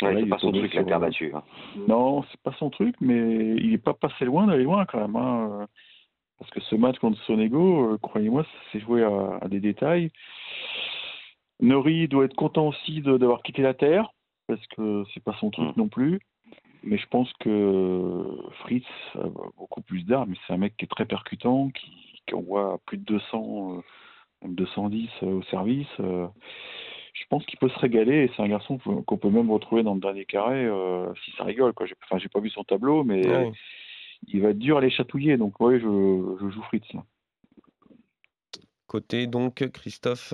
Ouais, 0.00 0.14
c'est 0.20 0.28
pas 0.28 0.38
son 0.38 0.52
truc 0.52 0.72
la 0.74 0.84
terre 0.84 1.00
battue. 1.00 1.32
Hein. 1.34 1.42
Non, 1.88 2.22
c'est 2.30 2.40
pas 2.42 2.52
son 2.60 2.70
truc, 2.70 2.94
mais 3.00 3.56
il 3.56 3.70
n'est 3.70 3.78
pas 3.78 3.94
passé 3.94 4.24
loin 4.24 4.46
d'aller 4.46 4.62
loin 4.62 4.86
quand 4.86 5.00
même. 5.00 5.16
Hein. 5.16 5.66
Parce 6.38 6.52
que 6.52 6.60
ce 6.60 6.76
match 6.76 6.96
contre 7.00 7.20
Sonego, 7.24 7.94
euh, 7.94 7.98
croyez-moi, 8.00 8.44
ça 8.44 8.70
s'est 8.70 8.78
joué 8.78 9.02
à, 9.02 9.48
des 9.48 9.58
détails. 9.58 10.12
Nori 11.58 12.06
doit 12.06 12.26
être 12.26 12.36
content 12.36 12.68
aussi 12.68 13.00
d'avoir 13.00 13.42
quitté 13.42 13.62
la 13.62 13.74
terre, 13.74 14.12
parce 14.46 14.64
que 14.68 15.02
c'est 15.12 15.24
pas 15.24 15.36
son 15.40 15.50
truc 15.50 15.76
mm. 15.76 15.80
non 15.80 15.88
plus. 15.88 16.20
Mais 16.88 16.96
je 16.96 17.06
pense 17.08 17.30
que 17.40 18.24
Fritz 18.60 18.86
a 19.14 19.28
beaucoup 19.58 19.82
plus 19.82 20.04
d'armes. 20.04 20.34
C'est 20.46 20.54
un 20.54 20.56
mec 20.56 20.74
qui 20.78 20.86
est 20.86 20.88
très 20.88 21.04
percutant, 21.04 21.68
qui, 21.68 22.22
qui 22.26 22.34
envoie 22.34 22.80
plus 22.86 22.96
de 22.96 23.04
200, 23.04 23.82
210 24.42 25.08
euh, 25.22 25.26
euh, 25.26 25.32
au 25.34 25.42
service. 25.44 25.86
Euh. 26.00 26.26
Je 27.12 27.24
pense 27.28 27.44
qu'il 27.44 27.58
peut 27.58 27.68
se 27.68 27.78
régaler 27.78 28.24
et 28.24 28.30
c'est 28.34 28.42
un 28.42 28.48
garçon 28.48 28.78
qu'on 28.78 29.18
peut 29.18 29.28
même 29.28 29.50
retrouver 29.50 29.82
dans 29.82 29.94
le 29.94 30.00
dernier 30.00 30.24
carré 30.24 30.66
si 31.24 31.32
ça 31.36 31.44
rigole. 31.44 31.74
Quoi. 31.74 31.86
J'ai, 31.86 31.96
enfin, 32.04 32.18
j'ai 32.18 32.28
pas 32.28 32.40
vu 32.40 32.48
son 32.48 32.62
tableau, 32.62 33.02
mais 33.02 33.22
il 34.28 34.40
va 34.40 34.50
être 34.50 34.58
dur 34.58 34.78
à 34.78 34.80
les 34.80 34.90
chatouiller. 34.90 35.36
Donc, 35.36 35.58
oui, 35.60 35.80
je, 35.80 36.36
je 36.40 36.48
joue 36.48 36.62
Fritz. 36.62 36.86
Côté 38.86 39.26
donc 39.26 39.68
Christophe 39.72 40.32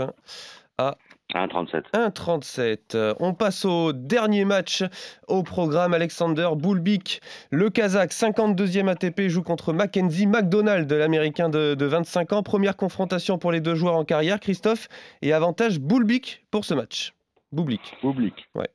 à 0.77 0.99
1,37. 1.35 1.91
1,37. 1.93 3.17
On 3.19 3.35
passe 3.35 3.65
au 3.65 3.93
dernier 3.93 4.45
match 4.45 4.85
au 5.27 5.43
programme. 5.43 5.93
Alexander 5.93 6.49
Boulbik, 6.57 7.21
le 7.51 7.71
Kazakh, 7.71 8.13
52e 8.13 8.89
ATP, 8.89 9.29
joue 9.29 9.43
contre 9.43 9.73
Mackenzie 9.73 10.27
McDonald, 10.27 10.91
l'Américain 10.93 11.49
de, 11.49 11.85
25 11.85 12.33
ans. 12.33 12.43
Première 12.43 12.77
confrontation 12.77 13.39
pour 13.39 13.53
les 13.53 13.61
deux 13.61 13.75
joueurs 13.75 13.97
en 13.97 14.05
carrière, 14.05 14.39
Christophe, 14.39 14.89
et 15.23 15.33
avantage 15.33 15.81
Boulbik 15.81 16.45
pour 16.51 16.65
ce 16.65 16.75
match. 16.75 17.15
Boublik. 17.53 17.81
Boublik. 18.03 18.49
Ouais. 18.55 18.69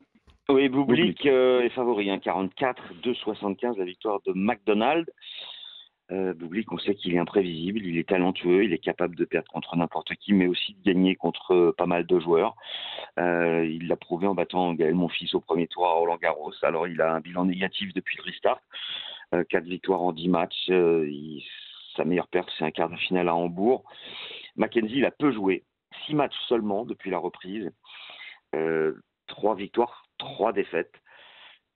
Oui, 0.49 0.67
Boublik 0.67 1.25
euh, 1.25 1.61
est 1.61 1.69
favori, 1.69 2.09
44, 2.19 2.81
hein, 2.81 2.95
2,75 3.03 3.77
la 3.77 3.85
victoire 3.85 4.19
de 4.25 4.33
McDonald. 4.33 5.05
Euh, 6.11 6.33
Boublik, 6.33 6.71
on 6.71 6.77
sait 6.79 6.95
qu'il 6.95 7.13
est 7.13 7.19
imprévisible, 7.19 7.81
il 7.83 7.97
est 7.97 8.09
talentueux, 8.09 8.63
il 8.63 8.73
est 8.73 8.79
capable 8.79 9.15
de 9.15 9.25
perdre 9.25 9.51
contre 9.51 9.75
n'importe 9.75 10.15
qui, 10.15 10.33
mais 10.33 10.47
aussi 10.47 10.73
de 10.73 10.83
gagner 10.83 11.15
contre 11.15 11.53
euh, 11.53 11.75
pas 11.77 11.85
mal 11.85 12.05
de 12.05 12.19
joueurs. 12.19 12.55
Euh, 13.19 13.65
il 13.65 13.87
l'a 13.87 13.95
prouvé 13.95 14.25
en 14.25 14.33
battant 14.33 14.73
Gaël 14.73 14.95
Monfils 14.95 15.35
au 15.35 15.39
premier 15.39 15.67
tour 15.67 15.87
à 15.87 15.93
Roland 15.93 16.17
Garros. 16.17 16.53
Alors 16.63 16.87
il 16.87 16.99
a 17.01 17.13
un 17.13 17.19
bilan 17.19 17.45
négatif 17.45 17.93
depuis 17.93 18.17
le 18.17 18.23
restart, 18.23 18.59
euh, 19.35 19.43
quatre 19.43 19.65
victoires 19.65 20.01
en 20.01 20.11
10 20.11 20.29
matchs. 20.29 20.71
sa 21.95 22.05
meilleure 22.05 22.27
perte, 22.27 22.49
c'est 22.57 22.65
un 22.65 22.71
quart 22.71 22.89
de 22.89 22.95
finale 22.95 23.29
à 23.29 23.35
Hambourg. 23.35 23.83
Mackenzie, 24.55 24.97
il 24.97 25.05
a 25.05 25.11
peu 25.11 25.31
joué, 25.31 25.63
six 26.05 26.15
matchs 26.15 26.37
seulement 26.47 26.85
depuis 26.85 27.11
la 27.11 27.19
reprise, 27.19 27.71
trois 29.27 29.55
victoires, 29.55 30.05
trois 30.17 30.53
défaites. 30.53 30.93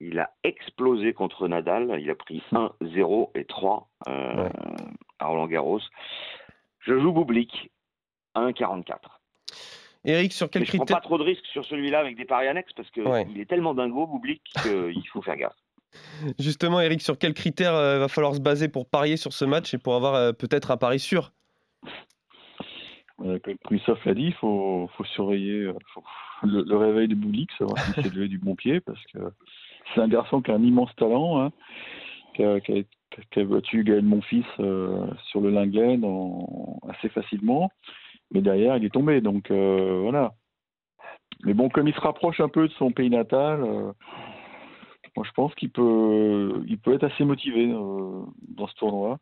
Il 0.00 0.18
a 0.18 0.30
explosé 0.42 1.12
contre 1.12 1.48
Nadal. 1.48 1.96
Il 2.00 2.10
a 2.10 2.14
pris 2.14 2.42
1, 2.52 2.72
0 2.80 3.32
et 3.34 3.44
3 3.44 3.88
euh, 4.08 4.48
à 5.18 5.26
Roland 5.26 5.46
Garros. 5.46 5.80
Je 6.80 6.98
joue 6.98 7.12
Boublik, 7.12 7.70
1,44. 8.36 8.98
Eric, 10.04 10.32
sur 10.32 10.50
quel 10.50 10.64
critère 10.64 10.86
Je 10.86 10.92
prends 10.92 11.00
pas 11.00 11.06
trop 11.06 11.18
de 11.18 11.22
risques 11.22 11.46
sur 11.46 11.64
celui-là 11.64 11.98
avec 12.00 12.16
des 12.16 12.26
paris 12.26 12.46
annexes 12.46 12.72
parce 12.74 12.90
qu'il 12.90 13.04
il 13.30 13.40
est 13.40 13.48
tellement 13.48 13.72
dingo, 13.72 14.06
Boublik, 14.06 14.42
qu'il 14.62 15.08
faut 15.12 15.22
faire 15.22 15.36
gaffe. 15.36 15.56
Justement, 16.38 16.80
Eric, 16.80 17.00
sur 17.00 17.18
quels 17.18 17.34
critères 17.34 17.74
euh, 17.74 17.98
va 18.00 18.08
falloir 18.08 18.34
se 18.34 18.40
baser 18.40 18.68
pour 18.68 18.88
parier 18.88 19.16
sur 19.16 19.32
ce 19.32 19.44
match 19.44 19.72
et 19.74 19.78
pour 19.78 19.94
avoir 19.94 20.14
euh, 20.14 20.32
peut-être 20.32 20.70
un 20.70 20.76
pari 20.76 20.98
sûr? 20.98 21.32
Comme 23.16 23.56
Christophe 23.64 24.04
l'a 24.04 24.14
dit, 24.14 24.26
il 24.26 24.34
faut, 24.34 24.90
surveiller 25.14 25.70
le, 26.42 26.76
réveil 26.76 27.08
de 27.08 27.14
Boublik, 27.14 27.50
savoir 27.56 27.78
si 27.78 27.92
c'est 27.94 28.12
levé 28.12 28.28
du 28.28 28.38
bon 28.38 28.54
pied, 28.54 28.80
parce 28.80 29.02
que 29.12 29.18
c'est 29.92 30.00
un 30.00 30.08
garçon 30.08 30.40
qui 30.40 30.50
a 30.50 30.54
un 30.54 30.62
immense 30.62 30.94
talent, 30.96 31.40
hein, 31.40 31.52
qui, 32.34 32.44
a, 32.44 32.60
qui, 32.60 32.86
battu 33.44 33.84
Gaël 33.84 34.04
Monfils 34.04 34.44
euh, 34.60 35.06
sur 35.28 35.40
le 35.40 35.50
Linglen 35.50 36.04
assez 36.88 37.08
facilement. 37.08 37.70
Mais 38.32 38.40
derrière, 38.40 38.76
il 38.76 38.84
est 38.84 38.92
tombé. 38.92 39.20
Donc 39.20 39.50
euh, 39.50 40.00
voilà. 40.02 40.34
Mais 41.44 41.54
bon, 41.54 41.68
comme 41.68 41.88
il 41.88 41.94
se 41.94 42.00
rapproche 42.00 42.40
un 42.40 42.48
peu 42.48 42.68
de 42.68 42.72
son 42.74 42.90
pays 42.90 43.10
natal, 43.10 43.62
euh, 43.62 43.92
moi 45.16 45.26
je 45.26 45.32
pense 45.32 45.54
qu'il 45.54 45.70
peut, 45.70 46.62
il 46.66 46.78
peut 46.78 46.94
être 46.94 47.04
assez 47.04 47.24
motivé 47.24 47.68
dans 47.68 48.66
ce 48.66 48.74
tournoi. 48.74 49.18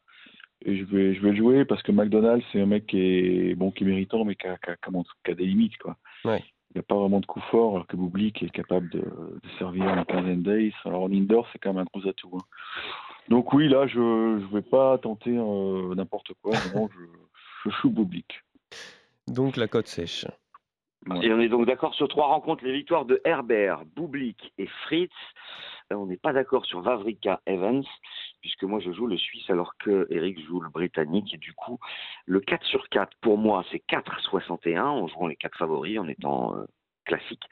Et 0.65 0.77
je 0.77 0.85
vais, 0.85 1.15
je 1.15 1.21
vais 1.21 1.31
le 1.31 1.37
jouer 1.37 1.65
parce 1.65 1.83
que 1.83 1.91
McDonald's, 1.91 2.47
c'est 2.53 2.61
un 2.61 2.67
mec 2.67 2.87
qui 2.87 3.01
est, 3.01 3.55
bon, 3.57 3.73
qui 3.73 3.83
est 3.83 3.87
méritant, 3.87 4.25
mais 4.25 4.37
qui 4.37 4.47
a, 4.47 4.57
qui 4.57 5.31
a 5.31 5.35
des 5.35 5.45
limites. 5.45 5.77
Quoi. 5.79 5.97
Il 6.75 6.79
n'y 6.79 6.81
a 6.81 6.85
pas 6.85 6.95
vraiment 6.95 7.21
de 7.21 7.27
coup 7.27 7.43
fort, 7.51 7.75
alors 7.75 7.87
que 7.87 7.97
Boublik 7.97 8.43
est 8.43 8.51
capable 8.51 8.89
de, 8.89 9.05
servir 9.59 9.85
en 9.85 10.05
15 10.05 10.39
days. 10.39 10.73
Alors 10.85 11.03
en 11.03 11.13
indoor, 11.13 11.47
c'est 11.53 11.59
quand 11.59 11.75
même 11.75 11.85
un 11.87 11.99
gros 11.99 12.09
atout. 12.09 12.31
Hein. 12.35 12.45
Donc 13.29 13.53
oui, 13.53 13.69
là, 13.69 13.87
je 13.87 14.01
ne 14.01 14.55
vais 14.55 14.63
pas 14.63 14.97
tenter 14.99 15.37
euh, 15.37 15.95
n'importe 15.95 16.33
quoi. 16.43 16.53
Non, 16.75 16.89
je, 16.93 17.71
je 17.71 17.77
joue 17.77 17.91
Boublik. 17.91 18.43
Donc 19.29 19.57
la 19.57 19.69
cote 19.69 19.87
sèche. 19.87 20.27
Et 21.23 21.33
on 21.33 21.41
est 21.41 21.49
donc 21.49 21.67
d'accord 21.67 21.95
sur 21.95 22.09
trois 22.09 22.29
rencontres, 22.29 22.65
les 22.65 22.73
victoires 22.73 23.05
de 23.05 23.21
Herbert, 23.25 23.85
Boublik 23.97 24.53
et 24.59 24.69
Fritz. 24.85 25.13
Euh, 25.93 25.97
on 25.97 26.07
n'est 26.07 26.17
pas 26.17 26.33
d'accord 26.33 26.65
sur 26.65 26.81
Vavrika 26.81 27.41
Evans, 27.47 27.85
puisque 28.43 28.65
moi 28.65 28.81
je 28.81 28.93
joue 28.93 29.07
le 29.07 29.17
Suisse 29.17 29.49
alors 29.49 29.73
que 29.79 30.07
Eric 30.11 30.39
joue 30.47 30.61
le 30.61 30.69
Britannique. 30.69 31.33
Et 31.33 31.39
du 31.39 31.55
coup, 31.55 31.79
le 32.27 32.41
4 32.41 32.67
sur 32.67 32.89
4, 32.91 33.17
pour 33.21 33.39
moi, 33.39 33.65
c'est 33.71 33.83
4,61 33.89 34.81
en 34.81 35.09
jouant 35.09 35.29
les 35.29 35.37
quatre 35.37 35.57
favoris, 35.57 35.99
en 35.99 36.09
étant 36.09 36.57
euh, 36.57 36.65
classique. 37.05 37.45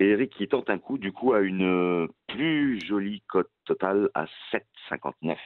Et 0.00 0.08
Eric 0.08 0.32
qui 0.36 0.48
tente 0.48 0.70
un 0.70 0.78
coup, 0.78 0.98
du 0.98 1.12
coup, 1.12 1.32
à 1.34 1.40
une 1.40 1.64
euh, 1.64 2.08
plus 2.28 2.80
jolie 2.84 3.22
cote 3.28 3.50
totale 3.64 4.08
à 4.14 4.26
7,59. 4.52 5.36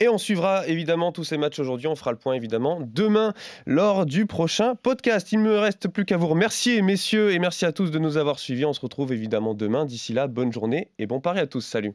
Et 0.00 0.08
on 0.08 0.16
suivra 0.16 0.64
évidemment 0.68 1.10
tous 1.10 1.24
ces 1.24 1.38
matchs 1.38 1.58
aujourd'hui. 1.58 1.88
On 1.88 1.96
fera 1.96 2.12
le 2.12 2.18
point 2.18 2.34
évidemment 2.34 2.78
demain 2.80 3.32
lors 3.66 4.06
du 4.06 4.26
prochain 4.26 4.76
podcast. 4.76 5.32
Il 5.32 5.40
ne 5.40 5.48
me 5.48 5.58
reste 5.58 5.88
plus 5.88 6.04
qu'à 6.04 6.16
vous 6.16 6.28
remercier, 6.28 6.82
messieurs, 6.82 7.32
et 7.32 7.40
merci 7.40 7.64
à 7.64 7.72
tous 7.72 7.90
de 7.90 7.98
nous 7.98 8.16
avoir 8.16 8.38
suivis. 8.38 8.64
On 8.64 8.72
se 8.72 8.80
retrouve 8.80 9.12
évidemment 9.12 9.54
demain. 9.54 9.86
D'ici 9.86 10.12
là, 10.12 10.28
bonne 10.28 10.52
journée 10.52 10.92
et 11.00 11.06
bon 11.06 11.20
pari 11.20 11.40
à 11.40 11.48
tous. 11.48 11.62
Salut. 11.62 11.94